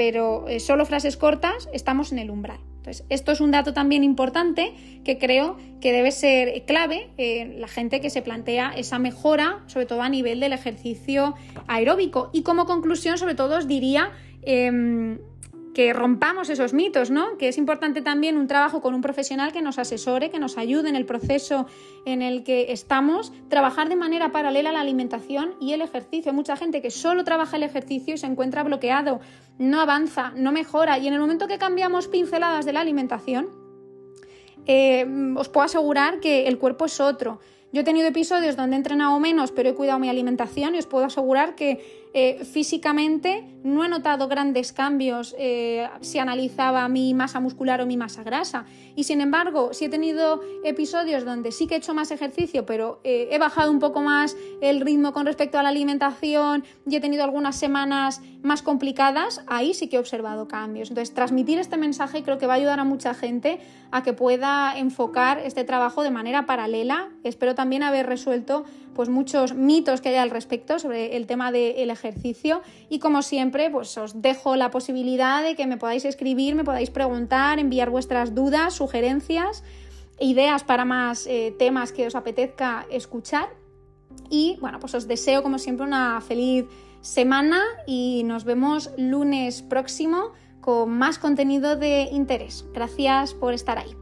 pero 0.00 0.48
eh, 0.48 0.60
solo 0.60 0.86
frases 0.86 1.18
cortas, 1.18 1.68
estamos 1.74 2.10
en 2.10 2.18
el 2.18 2.30
umbral. 2.30 2.58
Entonces, 2.78 3.04
esto 3.10 3.32
es 3.32 3.42
un 3.42 3.50
dato 3.50 3.74
también 3.74 4.02
importante 4.02 4.72
que 5.04 5.18
creo 5.18 5.58
que 5.82 5.92
debe 5.92 6.10
ser 6.10 6.64
clave 6.64 7.10
en 7.18 7.60
la 7.60 7.68
gente 7.68 8.00
que 8.00 8.08
se 8.08 8.22
plantea 8.22 8.72
esa 8.74 8.98
mejora, 8.98 9.62
sobre 9.66 9.84
todo 9.84 10.00
a 10.00 10.08
nivel 10.08 10.40
del 10.40 10.54
ejercicio 10.54 11.34
aeróbico. 11.68 12.30
Y 12.32 12.44
como 12.44 12.64
conclusión, 12.64 13.18
sobre 13.18 13.34
todo, 13.34 13.58
os 13.58 13.68
diría 13.68 14.10
em, 14.40 15.18
que 15.74 15.92
rompamos 15.92 16.48
esos 16.48 16.72
mitos, 16.72 17.10
¿no? 17.10 17.36
Que 17.36 17.48
es 17.48 17.58
importante 17.58 18.00
también 18.00 18.38
un 18.38 18.46
trabajo 18.46 18.80
con 18.80 18.94
un 18.94 19.02
profesional 19.02 19.52
que 19.52 19.62
nos 19.62 19.78
asesore, 19.78 20.30
que 20.30 20.38
nos 20.38 20.58
ayude 20.58 20.88
en 20.88 20.96
el 20.96 21.04
proceso 21.04 21.66
en 22.06 22.22
el 22.22 22.42
que 22.42 22.72
estamos, 22.72 23.32
trabajar 23.48 23.88
de 23.88 23.96
manera 23.96 24.32
paralela 24.32 24.72
la 24.72 24.80
alimentación 24.80 25.54
y 25.60 25.74
el 25.74 25.82
ejercicio. 25.82 26.32
Mucha 26.32 26.56
gente 26.56 26.80
que 26.82 26.90
solo 26.90 27.22
trabaja 27.22 27.56
el 27.56 27.62
ejercicio 27.62 28.14
y 28.14 28.18
se 28.18 28.26
encuentra 28.26 28.62
bloqueado, 28.62 29.20
no 29.60 29.78
avanza, 29.78 30.32
no 30.36 30.52
mejora 30.52 30.98
y 30.98 31.06
en 31.06 31.12
el 31.12 31.20
momento 31.20 31.46
que 31.46 31.58
cambiamos 31.58 32.08
pinceladas 32.08 32.64
de 32.64 32.72
la 32.72 32.80
alimentación, 32.80 33.50
eh, 34.66 35.06
os 35.36 35.50
puedo 35.50 35.66
asegurar 35.66 36.18
que 36.20 36.48
el 36.48 36.56
cuerpo 36.58 36.86
es 36.86 36.98
otro. 36.98 37.40
Yo 37.70 37.82
he 37.82 37.84
tenido 37.84 38.08
episodios 38.08 38.56
donde 38.56 38.74
he 38.74 38.78
entrenado 38.78 39.20
menos, 39.20 39.52
pero 39.52 39.68
he 39.68 39.74
cuidado 39.74 39.98
mi 39.98 40.08
alimentación 40.08 40.74
y 40.74 40.78
os 40.78 40.86
puedo 40.86 41.04
asegurar 41.04 41.56
que 41.56 41.99
eh, 42.12 42.44
físicamente 42.44 43.44
no 43.62 43.84
he 43.84 43.88
notado 43.88 44.26
grandes 44.26 44.72
cambios 44.72 45.34
eh, 45.38 45.88
si 46.00 46.18
analizaba 46.18 46.88
mi 46.88 47.14
masa 47.14 47.40
muscular 47.40 47.80
o 47.80 47.86
mi 47.86 47.96
masa 47.96 48.22
grasa. 48.22 48.64
Y 48.96 49.04
sin 49.04 49.20
embargo, 49.20 49.72
si 49.72 49.84
he 49.84 49.88
tenido 49.88 50.40
episodios 50.64 51.24
donde 51.24 51.52
sí 51.52 51.66
que 51.66 51.74
he 51.74 51.78
hecho 51.78 51.94
más 51.94 52.10
ejercicio, 52.10 52.66
pero 52.66 53.00
eh, 53.04 53.28
he 53.30 53.38
bajado 53.38 53.70
un 53.70 53.78
poco 53.78 54.00
más 54.00 54.36
el 54.60 54.80
ritmo 54.80 55.12
con 55.12 55.26
respecto 55.26 55.58
a 55.58 55.62
la 55.62 55.68
alimentación 55.68 56.64
y 56.86 56.96
he 56.96 57.00
tenido 57.00 57.22
algunas 57.22 57.56
semanas 57.56 58.20
más 58.42 58.62
complicadas, 58.62 59.44
ahí 59.46 59.74
sí 59.74 59.88
que 59.88 59.96
he 59.96 59.98
observado 59.98 60.48
cambios. 60.48 60.88
Entonces, 60.88 61.14
transmitir 61.14 61.58
este 61.58 61.76
mensaje 61.76 62.22
creo 62.22 62.38
que 62.38 62.46
va 62.46 62.54
a 62.54 62.56
ayudar 62.56 62.80
a 62.80 62.84
mucha 62.84 63.14
gente 63.14 63.60
a 63.90 64.02
que 64.02 64.12
pueda 64.12 64.76
enfocar 64.76 65.38
este 65.38 65.64
trabajo 65.64 66.02
de 66.02 66.10
manera 66.10 66.46
paralela. 66.46 67.10
Espero 67.22 67.54
también 67.54 67.82
haber 67.82 68.06
resuelto 68.06 68.64
pues 69.00 69.08
muchos 69.08 69.54
mitos 69.54 70.02
que 70.02 70.10
hay 70.10 70.16
al 70.16 70.28
respecto 70.28 70.78
sobre 70.78 71.16
el 71.16 71.26
tema 71.26 71.52
del 71.52 71.88
ejercicio 71.88 72.60
y 72.90 72.98
como 72.98 73.22
siempre 73.22 73.70
pues 73.70 73.96
os 73.96 74.20
dejo 74.20 74.56
la 74.56 74.70
posibilidad 74.70 75.42
de 75.42 75.56
que 75.56 75.66
me 75.66 75.78
podáis 75.78 76.04
escribir, 76.04 76.54
me 76.54 76.64
podáis 76.64 76.90
preguntar, 76.90 77.58
enviar 77.58 77.88
vuestras 77.88 78.34
dudas, 78.34 78.74
sugerencias, 78.74 79.64
ideas 80.18 80.64
para 80.64 80.84
más 80.84 81.26
eh, 81.26 81.54
temas 81.58 81.92
que 81.92 82.08
os 82.08 82.14
apetezca 82.14 82.84
escuchar 82.90 83.48
y 84.28 84.58
bueno 84.60 84.78
pues 84.80 84.94
os 84.94 85.08
deseo 85.08 85.42
como 85.42 85.58
siempre 85.58 85.86
una 85.86 86.20
feliz 86.20 86.66
semana 87.00 87.62
y 87.86 88.20
nos 88.26 88.44
vemos 88.44 88.90
lunes 88.98 89.62
próximo 89.62 90.32
con 90.60 90.90
más 90.90 91.18
contenido 91.18 91.76
de 91.76 92.02
interés. 92.12 92.66
Gracias 92.74 93.32
por 93.32 93.54
estar 93.54 93.78
ahí. 93.78 93.99